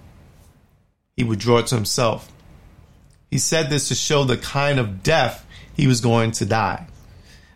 He 1.16 1.24
would 1.24 1.40
draw 1.40 1.58
it 1.60 1.68
to 1.68 1.76
himself. 1.76 2.32
He 3.32 3.38
said 3.38 3.70
this 3.70 3.88
to 3.90 3.96
show 3.96 4.24
the 4.24 4.38
kind 4.38 4.80
of 4.80 5.04
death 5.04 5.46
he 5.76 5.88
was 5.88 6.02
going 6.02 6.32
to 6.32 6.46
die. 6.46 6.88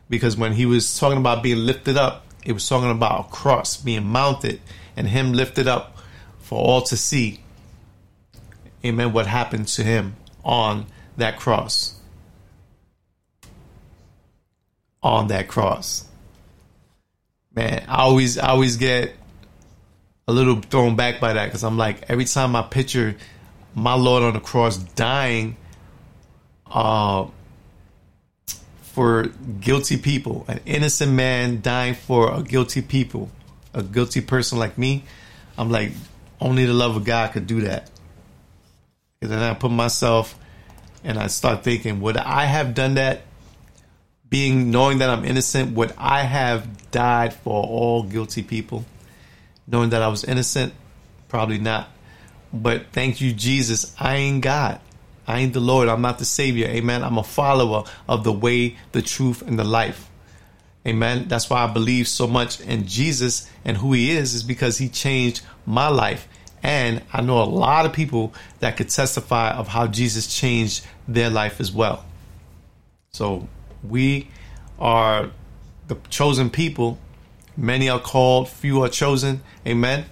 Because 0.09 0.35
when 0.35 0.53
he 0.53 0.65
was 0.65 0.97
talking 0.97 1.19
about 1.19 1.43
being 1.43 1.59
lifted 1.59 1.97
up, 1.97 2.25
it 2.43 2.53
was 2.53 2.67
talking 2.67 2.89
about 2.89 3.19
a 3.19 3.23
cross 3.29 3.77
being 3.77 4.05
mounted 4.05 4.61
and 4.95 5.07
him 5.07 5.33
lifted 5.33 5.67
up 5.67 5.97
for 6.39 6.59
all 6.59 6.81
to 6.83 6.97
see. 6.97 7.39
Amen. 8.83 9.13
What 9.13 9.27
happened 9.27 9.67
to 9.69 9.83
him 9.83 10.15
on 10.43 10.87
that 11.17 11.37
cross? 11.37 11.99
On 15.03 15.27
that 15.27 15.47
cross. 15.47 16.07
Man, 17.53 17.85
I 17.87 18.01
always 18.01 18.37
I 18.37 18.49
always 18.49 18.77
get 18.77 19.13
a 20.29 20.31
little 20.31 20.61
thrown 20.61 20.95
back 20.95 21.19
by 21.19 21.33
that 21.33 21.45
because 21.45 21.63
I'm 21.63 21.75
like 21.75 22.03
every 22.07 22.25
time 22.25 22.55
I 22.55 22.61
picture 22.61 23.15
my 23.73 23.95
Lord 23.95 24.21
on 24.21 24.33
the 24.33 24.39
cross 24.39 24.77
dying 24.77 25.57
uh, 26.67 27.25
for 28.93 29.23
guilty 29.59 29.97
people, 29.97 30.45
an 30.47 30.59
innocent 30.67 31.11
man 31.11 31.61
dying 31.61 31.95
for 31.95 32.31
a 32.31 32.43
guilty 32.43 32.83
people, 32.83 33.31
a 33.73 33.81
guilty 33.81 34.21
person 34.21 34.59
like 34.59 34.77
me, 34.77 35.03
I'm 35.57 35.71
like, 35.71 35.93
only 36.39 36.67
the 36.67 36.73
love 36.73 36.95
of 36.95 37.05
God 37.05 37.31
could 37.33 37.47
do 37.47 37.61
that. 37.61 37.89
And 39.23 39.31
then 39.31 39.39
I 39.39 39.55
put 39.55 39.71
myself 39.71 40.37
and 41.03 41.17
I 41.17 41.25
start 41.25 41.63
thinking, 41.63 42.01
would 42.01 42.17
I 42.17 42.45
have 42.45 42.75
done 42.75 42.93
that? 42.93 43.23
Being 44.29 44.69
knowing 44.69 44.99
that 44.99 45.09
I'm 45.09 45.25
innocent, 45.25 45.73
would 45.73 45.91
I 45.97 46.21
have 46.21 46.91
died 46.91 47.33
for 47.33 47.63
all 47.63 48.03
guilty 48.03 48.43
people? 48.43 48.85
Knowing 49.69 49.91
that 49.91 50.01
I 50.01 50.07
was 50.07 50.23
innocent? 50.23 50.73
Probably 51.27 51.59
not. 51.59 51.89
But 52.51 52.87
thank 52.91 53.21
you, 53.21 53.31
Jesus. 53.33 53.95
I 53.99 54.15
ain't 54.15 54.41
God. 54.41 54.81
I 55.27 55.39
ain't 55.39 55.53
the 55.53 55.59
Lord. 55.59 55.87
I'm 55.87 56.01
not 56.01 56.17
the 56.17 56.25
Savior. 56.25 56.67
Amen. 56.67 57.03
I'm 57.03 57.19
a 57.19 57.23
follower 57.23 57.83
of 58.07 58.23
the 58.23 58.33
way, 58.33 58.77
the 58.91 59.01
truth, 59.01 59.43
and 59.43 59.59
the 59.59 59.63
life. 59.63 60.09
Amen. 60.87 61.27
That's 61.27 61.49
why 61.49 61.63
I 61.63 61.67
believe 61.67 62.07
so 62.07 62.25
much 62.25 62.59
in 62.61 62.87
Jesus 62.87 63.49
and 63.63 63.77
who 63.77 63.93
He 63.93 64.11
is, 64.11 64.33
is 64.33 64.43
because 64.43 64.79
He 64.79 64.89
changed 64.89 65.41
my 65.65 65.87
life. 65.87 66.27
And 66.63 67.03
I 67.13 67.21
know 67.21 67.41
a 67.41 67.45
lot 67.45 67.85
of 67.85 67.93
people 67.93 68.33
that 68.59 68.75
could 68.75 68.89
testify 68.89 69.51
of 69.51 69.67
how 69.67 69.87
Jesus 69.87 70.33
changed 70.33 70.85
their 71.07 71.29
life 71.29 71.59
as 71.59 71.71
well. 71.71 72.05
So 73.11 73.47
we 73.83 74.29
are 74.79 75.29
the 75.87 75.95
chosen 76.09 76.49
people 76.49 76.97
Many 77.59 77.89
are 77.89 77.99
called, 77.99 78.47
few 78.47 78.83
are 78.83 78.89
chosen. 78.89 79.41
Amen. 79.67 80.05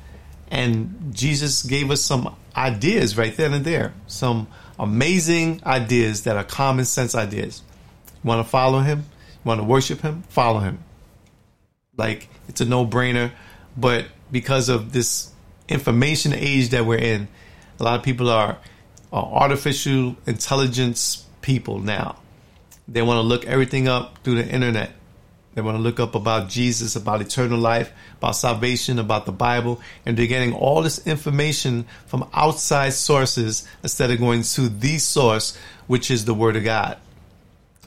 And 0.52 1.14
Jesus 1.14 1.64
gave 1.64 1.90
us 1.92 2.02
some 2.02 2.36
ideas 2.56 3.18
right 3.18 3.36
then 3.36 3.54
and 3.54 3.64
there. 3.64 3.94
Some 4.06 4.48
amazing 4.78 5.62
ideas 5.66 6.24
that 6.24 6.36
are 6.36 6.44
common 6.44 6.84
sense 6.84 7.16
ideas. 7.16 7.62
You 8.24 8.28
want 8.28 8.46
to 8.46 8.50
follow 8.50 8.80
him? 8.80 9.00
You 9.00 9.40
want 9.46 9.62
to 9.62 9.64
worship 9.64 10.02
him? 10.02 10.24
Follow 10.24 10.60
him. 10.60 10.80
Like 11.96 12.28
it's 12.50 12.60
a 12.60 12.66
no 12.66 12.86
brainer. 12.86 13.32
But 13.78 14.08
because 14.30 14.68
of 14.68 14.92
this 14.92 15.32
information 15.70 16.34
age 16.34 16.70
that 16.70 16.86
we're 16.86 16.98
in, 16.98 17.30
a 17.80 17.84
lot 17.84 17.98
of 17.98 18.04
people 18.04 18.30
are, 18.30 18.58
are 19.14 19.26
artificial 19.26 20.18
intelligence 20.26 21.26
people 21.42 21.80
now. 21.80 22.18
They 22.90 23.02
want 23.02 23.20
to 23.20 23.22
look 23.22 23.46
everything 23.46 23.88
up 23.88 24.18
through 24.24 24.44
the 24.44 24.50
internet. 24.50 24.92
They 25.58 25.64
want 25.64 25.76
to 25.76 25.82
look 25.82 26.00
up 26.00 26.14
about 26.14 26.50
Jesus, 26.50 26.96
about 26.96 27.20
eternal 27.20 27.58
life, 27.58 27.92
about 28.20 28.36
salvation, 28.36 29.00
about 29.00 29.26
the 29.26 29.32
Bible, 29.32 29.82
and 30.06 30.16
they're 30.16 30.28
getting 30.28 30.54
all 30.54 30.84
this 30.84 31.08
information 31.08 31.88
from 32.06 32.30
outside 32.32 32.94
sources 32.94 33.68
instead 33.82 34.12
of 34.12 34.20
going 34.20 34.44
to 34.44 34.70
the 34.70 35.00
source, 35.00 35.58
which 35.88 36.12
is 36.12 36.26
the 36.26 36.36
Word 36.36 36.58
of 36.58 36.64
God. 36.64 37.00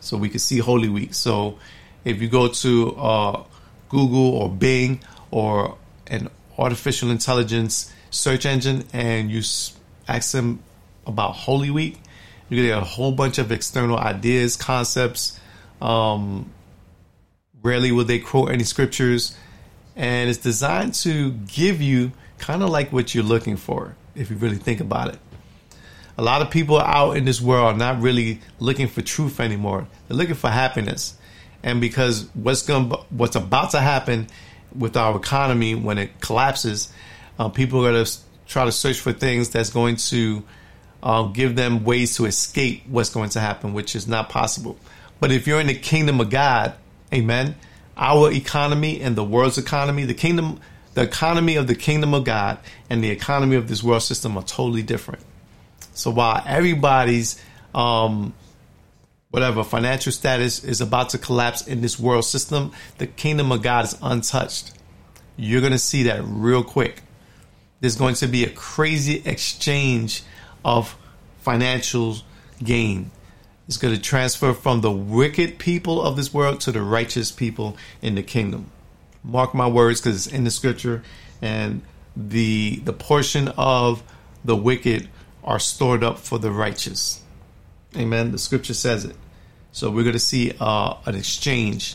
So 0.00 0.16
we 0.16 0.28
can 0.28 0.40
see 0.40 0.58
Holy 0.58 0.88
Week. 0.88 1.14
So 1.14 1.60
if 2.04 2.20
you 2.20 2.28
go 2.28 2.48
to 2.48 2.96
uh, 2.96 3.44
Google 3.88 4.34
or 4.34 4.48
Bing 4.48 4.98
or 5.30 5.78
an 6.08 6.28
artificial 6.58 7.12
intelligence 7.12 7.94
search 8.10 8.46
engine 8.46 8.84
and 8.92 9.30
you 9.30 9.42
ask 10.08 10.32
them 10.32 10.58
about 11.06 11.36
Holy 11.36 11.70
Week, 11.70 12.00
you 12.48 12.64
get 12.64 12.76
a 12.76 12.80
whole 12.80 13.12
bunch 13.12 13.38
of 13.38 13.52
external 13.52 13.96
ideas, 13.96 14.56
concepts, 14.56 15.38
um, 15.80 16.50
Rarely 17.62 17.92
will 17.92 18.04
they 18.04 18.18
quote 18.18 18.50
any 18.50 18.64
scriptures, 18.64 19.36
and 19.94 20.30
it's 20.30 20.38
designed 20.38 20.94
to 20.94 21.32
give 21.32 21.82
you 21.82 22.12
kind 22.38 22.62
of 22.62 22.70
like 22.70 22.90
what 22.92 23.14
you're 23.14 23.24
looking 23.24 23.56
for 23.56 23.96
if 24.14 24.30
you 24.30 24.36
really 24.36 24.56
think 24.56 24.80
about 24.80 25.08
it. 25.14 25.18
A 26.16 26.22
lot 26.22 26.42
of 26.42 26.50
people 26.50 26.78
out 26.78 27.16
in 27.16 27.24
this 27.24 27.40
world 27.40 27.74
are 27.74 27.78
not 27.78 28.00
really 28.00 28.40
looking 28.58 28.88
for 28.88 29.02
truth 29.02 29.40
anymore. 29.40 29.86
They're 30.08 30.16
looking 30.16 30.34
for 30.34 30.48
happiness. 30.48 31.16
And 31.62 31.80
because 31.80 32.28
what's 32.34 32.62
going 32.62 32.90
what's 33.10 33.36
about 33.36 33.72
to 33.72 33.80
happen 33.80 34.28
with 34.74 34.96
our 34.96 35.16
economy 35.16 35.74
when 35.74 35.98
it 35.98 36.20
collapses, 36.20 36.92
uh, 37.38 37.48
people 37.48 37.84
are 37.84 37.92
going 37.92 38.04
to 38.04 38.18
try 38.46 38.64
to 38.64 38.72
search 38.72 39.00
for 39.00 39.12
things 39.12 39.50
that's 39.50 39.70
going 39.70 39.96
to 39.96 40.42
uh, 41.02 41.24
give 41.24 41.56
them 41.56 41.84
ways 41.84 42.16
to 42.16 42.26
escape 42.26 42.82
what's 42.86 43.10
going 43.10 43.30
to 43.30 43.40
happen, 43.40 43.72
which 43.72 43.94
is 43.94 44.06
not 44.06 44.28
possible. 44.28 44.78
But 45.20 45.32
if 45.32 45.46
you're 45.46 45.60
in 45.60 45.66
the 45.66 45.74
kingdom 45.74 46.20
of 46.20 46.30
God, 46.30 46.74
Amen. 47.12 47.56
Our 47.96 48.32
economy 48.32 49.00
and 49.00 49.16
the 49.16 49.24
world's 49.24 49.58
economy, 49.58 50.04
the 50.04 50.14
kingdom, 50.14 50.60
the 50.94 51.02
economy 51.02 51.56
of 51.56 51.66
the 51.66 51.74
kingdom 51.74 52.14
of 52.14 52.24
God 52.24 52.58
and 52.88 53.02
the 53.02 53.10
economy 53.10 53.56
of 53.56 53.68
this 53.68 53.82
world 53.82 54.02
system 54.02 54.36
are 54.36 54.42
totally 54.44 54.82
different. 54.82 55.22
So 55.94 56.10
while 56.10 56.42
everybody's 56.46 57.40
um, 57.74 58.32
whatever 59.30 59.62
financial 59.62 60.12
status 60.12 60.64
is 60.64 60.80
about 60.80 61.10
to 61.10 61.18
collapse 61.18 61.66
in 61.66 61.80
this 61.80 61.98
world 61.98 62.24
system, 62.24 62.72
the 62.98 63.06
kingdom 63.06 63.52
of 63.52 63.62
God 63.62 63.84
is 63.84 63.98
untouched. 64.02 64.72
You're 65.36 65.60
going 65.60 65.72
to 65.72 65.78
see 65.78 66.04
that 66.04 66.22
real 66.24 66.64
quick. 66.64 67.02
There's 67.80 67.96
going 67.96 68.16
to 68.16 68.26
be 68.26 68.44
a 68.44 68.50
crazy 68.50 69.22
exchange 69.24 70.22
of 70.64 70.96
financial 71.38 72.16
gain. 72.62 73.10
It's 73.70 73.76
going 73.76 73.94
to 73.94 74.00
transfer 74.00 74.52
from 74.52 74.80
the 74.80 74.90
wicked 74.90 75.60
people 75.60 76.02
of 76.02 76.16
this 76.16 76.34
world 76.34 76.58
to 76.62 76.72
the 76.72 76.82
righteous 76.82 77.30
people 77.30 77.76
in 78.02 78.16
the 78.16 78.22
kingdom. 78.24 78.68
Mark 79.22 79.54
my 79.54 79.68
words 79.68 80.00
because 80.00 80.26
it's 80.26 80.34
in 80.34 80.42
the 80.42 80.50
scripture 80.50 81.04
and 81.40 81.82
the 82.16 82.80
the 82.84 82.92
portion 82.92 83.46
of 83.56 84.02
the 84.44 84.56
wicked 84.56 85.08
are 85.44 85.60
stored 85.60 86.02
up 86.02 86.18
for 86.18 86.36
the 86.36 86.50
righteous. 86.50 87.22
Amen. 87.96 88.32
The 88.32 88.38
scripture 88.38 88.74
says 88.74 89.04
it. 89.04 89.14
So 89.70 89.88
we're 89.88 90.02
going 90.02 90.14
to 90.14 90.18
see 90.18 90.52
uh, 90.58 90.96
an 91.06 91.14
exchange 91.14 91.94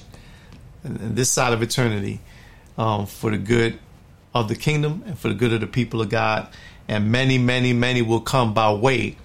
in 0.85 1.15
this 1.15 1.29
side 1.29 1.51
of 1.51 1.61
eternity 1.61 2.21
um, 2.77 3.05
for 3.05 3.31
the 3.31 3.37
good 3.37 3.79
of 4.33 4.47
the 4.47 4.55
kingdom 4.55 5.03
and 5.07 5.19
for 5.19 5.27
the 5.27 5.35
good 5.35 5.51
of 5.51 5.59
the 5.59 5.67
people 5.67 5.99
of 5.99 6.07
God. 6.07 6.47
And 6.87 7.11
many, 7.11 7.37
many, 7.37 7.73
many 7.73 8.01
will 8.01 8.21
come 8.21 8.53
by 8.53 8.71
way. 8.71 9.17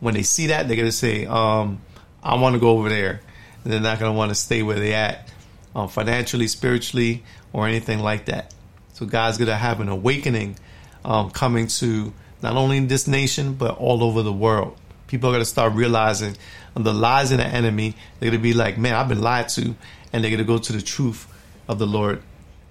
When 0.00 0.12
they 0.12 0.22
see 0.22 0.48
that, 0.48 0.68
they're 0.68 0.76
going 0.76 0.88
to 0.88 0.92
say, 0.92 1.24
um, 1.24 1.80
I 2.24 2.36
want 2.36 2.54
to 2.54 2.60
go 2.60 2.70
over 2.70 2.88
there. 2.88 3.20
And 3.62 3.72
they're 3.72 3.80
not 3.80 3.98
going 3.98 4.12
to 4.12 4.16
want 4.16 4.30
to 4.30 4.34
stay 4.34 4.62
where 4.62 4.78
they're 4.78 4.96
at 4.96 5.28
um, 5.74 5.88
financially, 5.88 6.48
spiritually, 6.48 7.22
or 7.52 7.66
anything 7.68 7.98
like 8.00 8.26
that. 8.26 8.52
So 8.94 9.06
God's 9.06 9.38
going 9.38 9.48
to 9.48 9.56
have 9.56 9.80
an 9.80 9.88
awakening 9.88 10.56
um, 11.04 11.30
coming 11.30 11.66
to 11.66 12.12
not 12.42 12.56
only 12.56 12.80
this 12.80 13.06
nation, 13.06 13.54
but 13.54 13.78
all 13.78 14.02
over 14.02 14.22
the 14.22 14.32
world. 14.32 14.76
People 15.06 15.30
are 15.30 15.32
going 15.32 15.42
to 15.42 15.48
start 15.48 15.72
realizing 15.74 16.36
the 16.74 16.92
lies 16.92 17.30
of 17.30 17.38
the 17.38 17.46
enemy. 17.46 17.94
They're 18.18 18.30
going 18.30 18.40
to 18.40 18.42
be 18.42 18.54
like, 18.54 18.78
man, 18.78 18.94
I've 18.94 19.08
been 19.08 19.22
lied 19.22 19.48
to. 19.50 19.74
And 20.12 20.22
they're 20.22 20.30
going 20.30 20.38
to 20.38 20.44
go 20.44 20.58
to 20.58 20.72
the 20.72 20.82
truth 20.82 21.26
of 21.68 21.78
the 21.78 21.86
Lord 21.86 22.22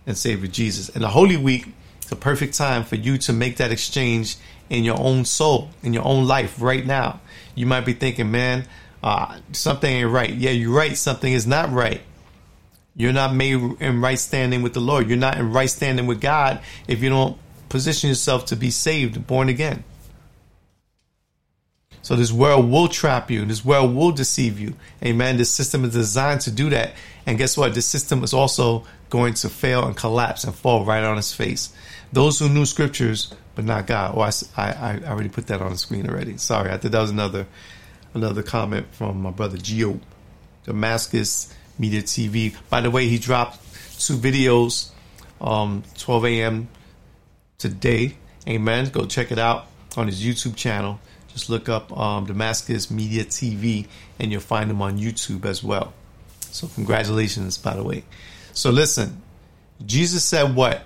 and 0.05 0.17
Savior 0.17 0.47
Jesus. 0.47 0.89
And 0.89 1.03
the 1.03 1.09
Holy 1.09 1.37
Week 1.37 1.67
is 2.03 2.11
a 2.11 2.15
perfect 2.15 2.55
time 2.55 2.83
for 2.83 2.95
you 2.95 3.17
to 3.19 3.33
make 3.33 3.57
that 3.57 3.71
exchange 3.71 4.37
in 4.69 4.83
your 4.83 4.99
own 4.99 5.25
soul, 5.25 5.69
in 5.81 5.93
your 5.93 6.05
own 6.05 6.27
life 6.27 6.61
right 6.61 6.85
now. 6.85 7.19
You 7.55 7.65
might 7.65 7.85
be 7.85 7.93
thinking, 7.93 8.31
man, 8.31 8.65
uh, 9.03 9.37
something 9.51 9.91
ain't 9.91 10.09
right. 10.09 10.33
Yeah, 10.33 10.51
you're 10.51 10.73
right. 10.73 10.97
Something 10.97 11.33
is 11.33 11.45
not 11.45 11.71
right. 11.71 12.01
You're 12.95 13.13
not 13.13 13.35
made 13.35 13.59
in 13.81 14.01
right 14.01 14.19
standing 14.19 14.61
with 14.61 14.73
the 14.73 14.79
Lord. 14.79 15.09
You're 15.09 15.17
not 15.17 15.37
in 15.37 15.51
right 15.51 15.69
standing 15.69 16.07
with 16.07 16.21
God 16.21 16.61
if 16.87 17.01
you 17.01 17.09
don't 17.09 17.37
position 17.69 18.07
yourself 18.09 18.45
to 18.45 18.55
be 18.55 18.69
saved, 18.69 19.27
born 19.27 19.49
again. 19.49 19.83
So 22.03 22.15
this 22.15 22.31
world 22.31 22.69
will 22.69 22.87
trap 22.87 23.31
you. 23.31 23.45
This 23.45 23.63
world 23.63 23.95
will 23.95 24.11
deceive 24.11 24.59
you. 24.59 24.75
Amen. 25.03 25.37
This 25.37 25.49
system 25.49 25.85
is 25.85 25.93
designed 25.93 26.41
to 26.41 26.51
do 26.51 26.69
that. 26.69 26.93
And 27.25 27.37
guess 27.37 27.57
what? 27.57 27.73
This 27.73 27.85
system 27.85 28.23
is 28.23 28.33
also 28.33 28.85
going 29.09 29.33
to 29.35 29.49
fail 29.49 29.85
and 29.85 29.95
collapse 29.95 30.43
and 30.43 30.53
fall 30.53 30.83
right 30.85 31.03
on 31.03 31.17
its 31.17 31.33
face. 31.33 31.73
Those 32.11 32.37
who 32.39 32.49
knew 32.49 32.65
scriptures, 32.65 33.33
but 33.55 33.63
not 33.63 33.87
God. 33.87 34.13
Oh, 34.15 34.21
I, 34.21 34.31
I, 34.57 34.71
I 34.71 35.09
already 35.09 35.29
put 35.29 35.47
that 35.47 35.61
on 35.61 35.71
the 35.71 35.77
screen 35.77 36.09
already. 36.09 36.37
Sorry. 36.37 36.69
I 36.71 36.77
thought 36.77 36.91
that 36.91 37.01
was 37.01 37.09
another, 37.09 37.47
another 38.13 38.43
comment 38.43 38.88
from 38.91 39.21
my 39.21 39.32
brother 39.32 39.58
Gio, 39.58 39.99
Damascus 40.65 41.54
Media 41.78 42.02
TV. 42.02 42.56
By 42.69 42.82
the 42.82 42.91
way, 42.91 43.08
he 43.08 43.17
dropped 43.17 43.60
two 43.99 44.15
videos, 44.17 44.89
um, 45.41 45.84
12 45.97 46.26
a.m. 46.26 46.67
today. 47.58 48.17
Amen. 48.47 48.89
Go 48.89 49.06
check 49.06 49.32
it 49.32 49.39
out 49.39 49.67
on 49.97 50.08
his 50.08 50.23
YouTube 50.23 50.56
channel. 50.56 50.99
Just 51.30 51.49
look 51.49 51.67
up 51.67 51.95
um, 51.97 52.26
Damascus 52.26 52.91
Media 52.91 53.23
TV 53.23 53.88
and 54.19 54.32
you'll 54.32 54.41
find 54.41 54.69
them 54.69 54.82
on 54.82 54.99
YouTube 54.99 55.45
as 55.45 55.63
well. 55.63 55.93
So, 56.52 56.67
congratulations, 56.67 57.58
by 57.58 57.76
the 57.76 57.84
way. 57.84 58.04
So, 58.54 58.69
listen, 58.69 59.21
Jesus 59.84 60.23
said 60.23 60.56
what? 60.56 60.86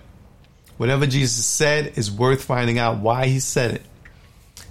Whatever 0.78 1.08
Jesus 1.08 1.46
said 1.46 1.94
is 1.98 2.10
worth 2.10 2.44
finding 2.44 2.80
out 2.80 3.00
why 3.00 3.28
he 3.28 3.40
said 3.40 3.72
it. 3.72 3.82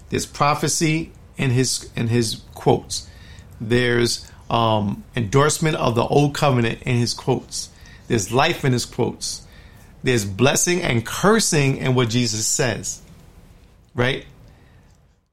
There's 0.08 0.24
prophecy 0.24 1.12
in 1.36 1.50
his 1.50 1.90
in 1.96 2.08
his 2.08 2.42
quotes. 2.54 3.08
There's 3.60 4.30
um, 4.50 5.04
endorsement 5.14 5.76
of 5.76 5.94
the 5.94 6.04
old 6.04 6.34
covenant 6.34 6.82
in 6.82 6.96
his 6.96 7.14
quotes. 7.14 7.70
There's 8.08 8.32
life 8.32 8.64
in 8.64 8.72
his 8.72 8.84
quotes. 8.84 9.46
There's 10.02 10.24
blessing 10.24 10.82
and 10.82 11.04
cursing 11.04 11.78
in 11.78 11.94
what 11.94 12.10
Jesus 12.10 12.46
says. 12.46 13.02
Right? 13.94 14.26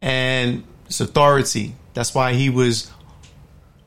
and 0.03 0.65
it's 0.85 0.99
authority. 0.99 1.73
That's 1.93 2.13
why 2.13 2.33
he 2.33 2.49
was 2.49 2.91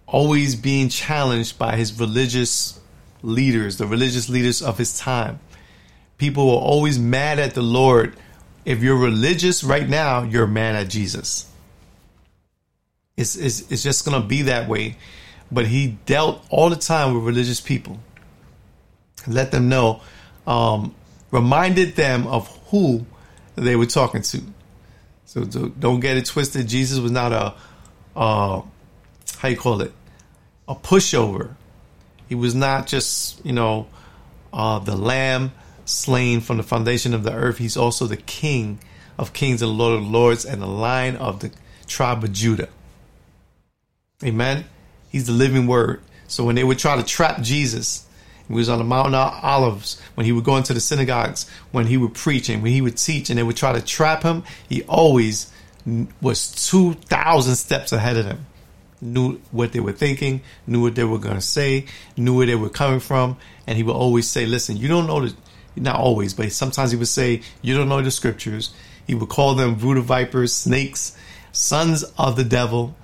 always 0.07 0.57
being 0.57 0.89
challenged 0.89 1.59
by 1.59 1.77
his 1.77 2.01
religious 2.01 2.81
leaders, 3.23 3.77
the 3.77 3.87
religious 3.87 4.29
leaders 4.31 4.63
of 4.63 4.79
his 4.79 4.99
time. 4.99 5.39
People 6.17 6.47
were 6.47 6.55
always 6.55 6.99
mad 6.99 7.39
at 7.39 7.53
the 7.55 7.63
Lord. 7.63 8.17
If 8.65 8.83
you're 8.83 8.97
religious 8.97 9.63
right 9.63 9.87
now, 9.87 10.23
you're 10.23 10.47
mad 10.47 10.75
at 10.75 10.89
Jesus. 10.89 11.53
It's, 13.17 13.37
it's, 13.37 13.71
it's 13.71 13.83
just 13.83 14.05
going 14.05 14.21
to 14.21 14.27
be 14.27 14.43
that 14.43 14.69
way. 14.69 14.97
But 15.51 15.67
he 15.67 15.99
dealt 16.07 16.45
all 16.51 16.71
the 16.71 16.77
time 16.77 17.15
with 17.15 17.25
religious 17.25 17.61
people. 17.61 17.99
Let 19.27 19.53
them 19.53 19.69
know, 19.69 20.03
um, 20.47 20.95
reminded 21.31 21.97
them 21.97 22.27
of 22.27 22.49
who 22.69 23.07
they 23.55 23.77
were 23.77 23.87
talking 23.87 24.23
to. 24.23 24.43
So, 25.25 25.45
don't 25.45 26.01
get 26.01 26.17
it 26.17 26.27
twisted. 26.27 26.69
Jesus 26.69 26.99
was 26.99 27.11
not 27.11 27.33
a, 27.33 27.55
uh, 28.15 28.63
how 29.39 29.49
you 29.49 29.57
call 29.57 29.83
it, 29.83 29.93
a 30.69 30.75
pushover. 30.75 31.55
He 32.29 32.35
was 32.35 32.55
not 32.55 32.87
just, 32.87 33.45
you 33.45 33.53
know, 33.53 33.89
uh, 34.53 34.79
the 34.79 34.97
lamb 34.97 35.53
slain 35.85 36.41
from 36.41 36.57
the 36.57 36.63
foundation 36.63 37.15
of 37.15 37.23
the 37.23 37.33
earth. 37.33 37.59
He's 37.59 37.77
also 37.77 38.07
the 38.07 38.17
king 38.17 38.79
of 39.19 39.33
kings 39.33 39.63
and 39.63 39.71
lord 39.73 39.99
of 39.99 40.07
lords 40.07 40.45
and 40.45 40.61
the 40.61 40.67
lion 40.67 41.17
of 41.17 41.41
the 41.41 41.51
tribe 41.87 42.25
of 42.25 42.33
Judah. 42.33 42.69
Amen. 44.25 44.65
He's 45.11 45.27
the 45.27 45.33
living 45.33 45.67
word. 45.67 46.01
So 46.29 46.45
when 46.45 46.55
they 46.55 46.65
would 46.65 46.79
try 46.79 46.97
to 46.97 47.03
trap 47.03 47.43
Jesus, 47.43 48.07
he 48.49 48.55
was 48.55 48.69
on 48.69 48.79
the 48.79 48.85
Mount 48.85 49.15
of 49.15 49.45
Olives 49.45 50.01
when 50.15 50.25
he 50.25 50.33
would 50.33 50.45
go 50.45 50.57
into 50.57 50.73
the 50.73 50.81
synagogues, 50.81 51.49
when 51.73 51.87
he 51.87 51.97
would 51.97 52.15
preach 52.15 52.49
and 52.49 52.63
when 52.63 52.73
he 52.73 52.81
would 52.81 52.97
teach, 52.97 53.29
and 53.29 53.39
they 53.39 53.43
would 53.43 53.57
try 53.57 53.73
to 53.73 53.81
trap 53.81 54.23
him. 54.23 54.45
He 54.69 54.83
always 54.85 55.53
was 56.21 56.69
2,000 56.71 57.57
steps 57.57 57.93
ahead 57.93 58.17
of 58.17 58.25
them. 58.25 58.47
Knew 59.01 59.39
what 59.51 59.73
they 59.73 59.81
were 59.81 59.93
thinking, 59.93 60.41
knew 60.67 60.81
what 60.81 60.95
they 60.95 61.05
were 61.05 61.19
going 61.19 61.35
to 61.35 61.41
say, 61.41 61.85
knew 62.17 62.37
where 62.37 62.47
they 62.47 62.55
were 62.55 62.71
coming 62.71 63.01
from. 63.01 63.37
And 63.67 63.77
he 63.77 63.83
would 63.83 63.95
always 63.95 64.29
say, 64.29 64.47
Listen, 64.47 64.77
you 64.77 64.89
don't 64.89 65.07
know 65.07 65.27
the, 65.27 65.37
not 65.77 65.97
always, 65.97 66.33
but 66.33 66.51
sometimes 66.53 66.93
he 66.93 66.97
would 66.97 67.09
say, 67.09 67.43
You 67.63 67.77
don't 67.77 67.89
know 67.89 68.01
the 68.01 68.11
scriptures. 68.11 68.73
He 69.07 69.15
would 69.15 69.29
call 69.29 69.55
them 69.55 69.77
voodoo 69.77 70.03
vipers, 70.03 70.53
snakes, 70.55 71.17
sons 71.53 72.05
of 72.19 72.37
the 72.37 72.45
devil. 72.45 72.97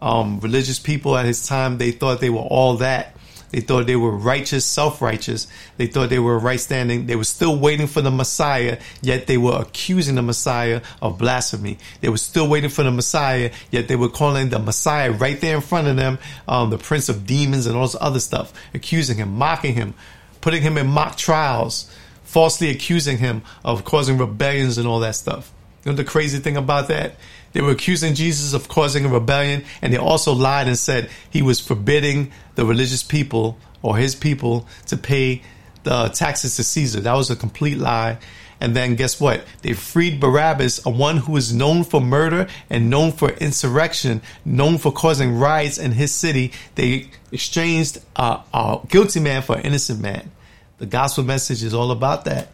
Um, 0.00 0.40
religious 0.40 0.78
people 0.78 1.16
at 1.16 1.24
his 1.24 1.46
time, 1.46 1.78
they 1.78 1.90
thought 1.90 2.20
they 2.20 2.30
were 2.30 2.40
all 2.40 2.76
that 2.78 3.14
they 3.54 3.60
thought 3.60 3.86
they 3.86 3.94
were 3.94 4.10
righteous, 4.10 4.64
self 4.64 5.00
righteous. 5.00 5.46
They 5.76 5.86
thought 5.86 6.08
they 6.08 6.18
were 6.18 6.40
right 6.40 6.58
standing. 6.58 7.06
They 7.06 7.14
were 7.14 7.22
still 7.22 7.56
waiting 7.56 7.86
for 7.86 8.02
the 8.02 8.10
Messiah, 8.10 8.80
yet 9.00 9.28
they 9.28 9.38
were 9.38 9.56
accusing 9.60 10.16
the 10.16 10.22
Messiah 10.22 10.82
of 11.00 11.18
blasphemy. 11.18 11.78
They 12.00 12.08
were 12.08 12.16
still 12.16 12.48
waiting 12.48 12.68
for 12.68 12.82
the 12.82 12.90
Messiah, 12.90 13.52
yet 13.70 13.86
they 13.86 13.94
were 13.94 14.08
calling 14.08 14.48
the 14.48 14.58
Messiah 14.58 15.12
right 15.12 15.40
there 15.40 15.54
in 15.54 15.62
front 15.62 15.86
of 15.86 15.94
them, 15.94 16.18
um, 16.48 16.70
the 16.70 16.78
prince 16.78 17.08
of 17.08 17.28
demons 17.28 17.66
and 17.66 17.76
all 17.76 17.84
this 17.84 17.94
other 18.00 18.18
stuff, 18.18 18.52
accusing 18.74 19.18
him, 19.18 19.36
mocking 19.36 19.74
him, 19.74 19.94
putting 20.40 20.62
him 20.62 20.76
in 20.76 20.88
mock 20.88 21.16
trials, 21.16 21.88
falsely 22.24 22.70
accusing 22.70 23.18
him 23.18 23.42
of 23.64 23.84
causing 23.84 24.18
rebellions 24.18 24.78
and 24.78 24.88
all 24.88 24.98
that 24.98 25.14
stuff. 25.14 25.52
You 25.84 25.92
know 25.92 25.96
the 25.96 26.02
crazy 26.02 26.40
thing 26.40 26.56
about 26.56 26.88
that? 26.88 27.14
They 27.54 27.60
were 27.60 27.70
accusing 27.70 28.14
Jesus 28.14 28.52
of 28.52 28.68
causing 28.68 29.06
a 29.06 29.08
rebellion, 29.08 29.64
and 29.80 29.92
they 29.92 29.96
also 29.96 30.32
lied 30.32 30.66
and 30.66 30.76
said 30.76 31.08
he 31.30 31.40
was 31.40 31.60
forbidding 31.60 32.32
the 32.56 32.66
religious 32.66 33.02
people 33.02 33.56
or 33.80 33.96
his 33.96 34.14
people 34.14 34.66
to 34.86 34.96
pay 34.96 35.42
the 35.84 36.08
taxes 36.08 36.56
to 36.56 36.64
Caesar. 36.64 37.00
That 37.00 37.14
was 37.14 37.30
a 37.30 37.36
complete 37.36 37.78
lie. 37.78 38.18
And 38.60 38.74
then 38.74 38.96
guess 38.96 39.20
what? 39.20 39.44
They 39.62 39.72
freed 39.72 40.20
Barabbas, 40.20 40.84
a 40.84 40.90
one 40.90 41.18
who 41.18 41.32
was 41.32 41.52
known 41.52 41.84
for 41.84 42.00
murder 42.00 42.48
and 42.70 42.90
known 42.90 43.12
for 43.12 43.30
insurrection, 43.30 44.22
known 44.44 44.78
for 44.78 44.90
causing 44.90 45.38
riots 45.38 45.78
in 45.78 45.92
his 45.92 46.12
city. 46.12 46.52
They 46.74 47.08
exchanged 47.30 47.98
a, 48.16 48.40
a 48.52 48.80
guilty 48.88 49.20
man 49.20 49.42
for 49.42 49.56
an 49.56 49.62
innocent 49.62 50.00
man. 50.00 50.30
The 50.78 50.86
gospel 50.86 51.24
message 51.24 51.62
is 51.62 51.74
all 51.74 51.90
about 51.90 52.24
that. 52.24 52.48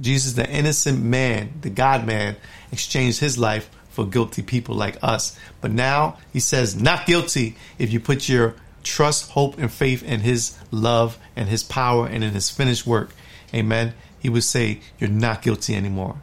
Jesus, 0.00 0.32
the 0.32 0.50
innocent 0.50 1.02
man, 1.02 1.52
the 1.60 1.70
God 1.70 2.06
man, 2.06 2.36
exchanged 2.72 3.20
his 3.20 3.38
life 3.38 3.70
for 4.00 4.06
guilty 4.06 4.40
people 4.40 4.74
like 4.74 4.96
us. 5.02 5.38
But 5.60 5.72
now 5.72 6.16
he 6.32 6.40
says, 6.40 6.80
not 6.80 7.04
guilty 7.04 7.56
if 7.78 7.92
you 7.92 8.00
put 8.00 8.30
your 8.30 8.54
trust, 8.82 9.30
hope, 9.32 9.58
and 9.58 9.70
faith 9.70 10.02
in 10.02 10.20
his 10.20 10.56
love 10.70 11.18
and 11.36 11.50
his 11.50 11.62
power 11.62 12.06
and 12.06 12.24
in 12.24 12.32
his 12.32 12.48
finished 12.48 12.86
work. 12.86 13.10
Amen. 13.52 13.92
He 14.18 14.30
would 14.30 14.44
say, 14.44 14.80
You're 14.98 15.10
not 15.10 15.42
guilty 15.42 15.74
anymore. 15.74 16.16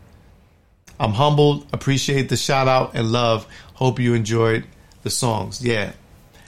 I'm 0.99 1.11
humbled, 1.11 1.67
appreciate 1.71 2.29
the 2.29 2.37
shout 2.37 2.67
out 2.67 2.95
and 2.95 3.11
love. 3.11 3.45
Hope 3.75 3.99
you 3.99 4.15
enjoyed 4.15 4.63
the 5.03 5.11
songs. 5.11 5.63
Yeah. 5.63 5.91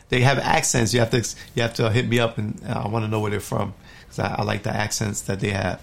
They 0.10 0.22
have 0.22 0.40
accents. 0.40 0.96
You 0.96 1.02
have 1.02 1.12
to 1.12 1.20
you 1.54 1.62
have 1.62 1.76
to 1.76 1.92
hit 1.92 2.08
me 2.08 2.18
up 2.20 2.40
and 2.40 2.60
uh, 2.68 2.82
I 2.86 2.88
want 2.88 3.06
to 3.06 3.12
know 3.12 3.20
where 3.20 3.30
they're 3.30 3.40
from 3.40 3.76
because 4.02 4.18
I, 4.18 4.38
I 4.40 4.42
like 4.42 4.64
the 4.64 4.76
accents 4.76 5.22
that 5.22 5.42
they 5.42 5.52
have. 5.52 5.80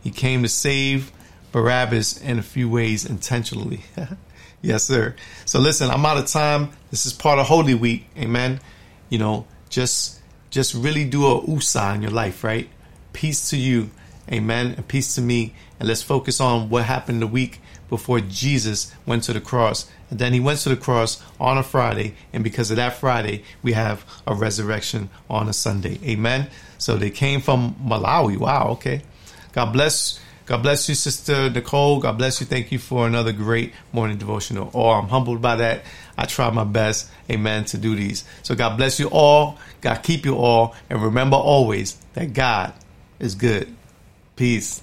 He 0.00 0.10
came 0.10 0.42
to 0.42 0.48
save 0.48 1.12
Barabbas 1.52 2.20
in 2.20 2.40
a 2.40 2.42
few 2.42 2.68
ways 2.68 3.06
intentionally. 3.06 3.82
Yes, 4.62 4.84
sir. 4.84 5.14
So 5.46 5.58
listen, 5.58 5.90
I'm 5.90 6.04
out 6.04 6.18
of 6.18 6.26
time. 6.26 6.70
This 6.90 7.06
is 7.06 7.12
part 7.12 7.38
of 7.38 7.46
Holy 7.46 7.74
Week. 7.74 8.06
Amen. 8.16 8.60
You 9.08 9.18
know, 9.18 9.46
just 9.70 10.20
just 10.50 10.74
really 10.74 11.04
do 11.04 11.26
a 11.26 11.44
USA 11.46 11.94
in 11.94 12.02
your 12.02 12.10
life, 12.10 12.44
right? 12.44 12.68
Peace 13.12 13.50
to 13.50 13.56
you. 13.56 13.90
Amen. 14.30 14.74
And 14.76 14.86
peace 14.86 15.14
to 15.14 15.20
me. 15.20 15.54
And 15.78 15.88
let's 15.88 16.02
focus 16.02 16.40
on 16.40 16.68
what 16.68 16.84
happened 16.84 17.22
the 17.22 17.26
week 17.26 17.60
before 17.88 18.20
Jesus 18.20 18.92
went 19.06 19.24
to 19.24 19.32
the 19.32 19.40
cross. 19.40 19.90
And 20.10 20.18
then 20.18 20.32
he 20.32 20.40
went 20.40 20.60
to 20.60 20.68
the 20.68 20.76
cross 20.76 21.22
on 21.40 21.56
a 21.56 21.62
Friday. 21.62 22.14
And 22.32 22.44
because 22.44 22.70
of 22.70 22.76
that 22.76 22.94
Friday, 22.94 23.44
we 23.62 23.72
have 23.72 24.04
a 24.26 24.34
resurrection 24.34 25.08
on 25.28 25.48
a 25.48 25.52
Sunday. 25.52 25.98
Amen. 26.04 26.48
So 26.78 26.96
they 26.96 27.10
came 27.10 27.40
from 27.40 27.76
Malawi. 27.82 28.36
Wow. 28.36 28.68
Okay. 28.72 29.02
God 29.52 29.72
bless 29.72 30.20
God 30.50 30.64
bless 30.64 30.88
you, 30.88 30.96
Sister 30.96 31.48
Nicole. 31.48 32.00
God 32.00 32.18
bless 32.18 32.40
you. 32.40 32.46
Thank 32.46 32.72
you 32.72 32.80
for 32.80 33.06
another 33.06 33.30
great 33.30 33.72
morning 33.92 34.18
devotional. 34.18 34.68
Oh, 34.74 34.88
I'm 34.90 35.06
humbled 35.06 35.40
by 35.40 35.54
that. 35.54 35.84
I 36.18 36.26
try 36.26 36.50
my 36.50 36.64
best, 36.64 37.08
amen, 37.30 37.66
to 37.66 37.78
do 37.78 37.94
these. 37.94 38.24
So 38.42 38.56
God 38.56 38.76
bless 38.76 38.98
you 38.98 39.08
all. 39.12 39.58
God 39.80 40.02
keep 40.02 40.24
you 40.24 40.34
all. 40.34 40.74
And 40.90 41.00
remember 41.00 41.36
always 41.36 41.96
that 42.14 42.32
God 42.32 42.72
is 43.20 43.36
good. 43.36 43.72
Peace. 44.34 44.82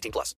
18 0.01 0.11
plus. 0.11 0.35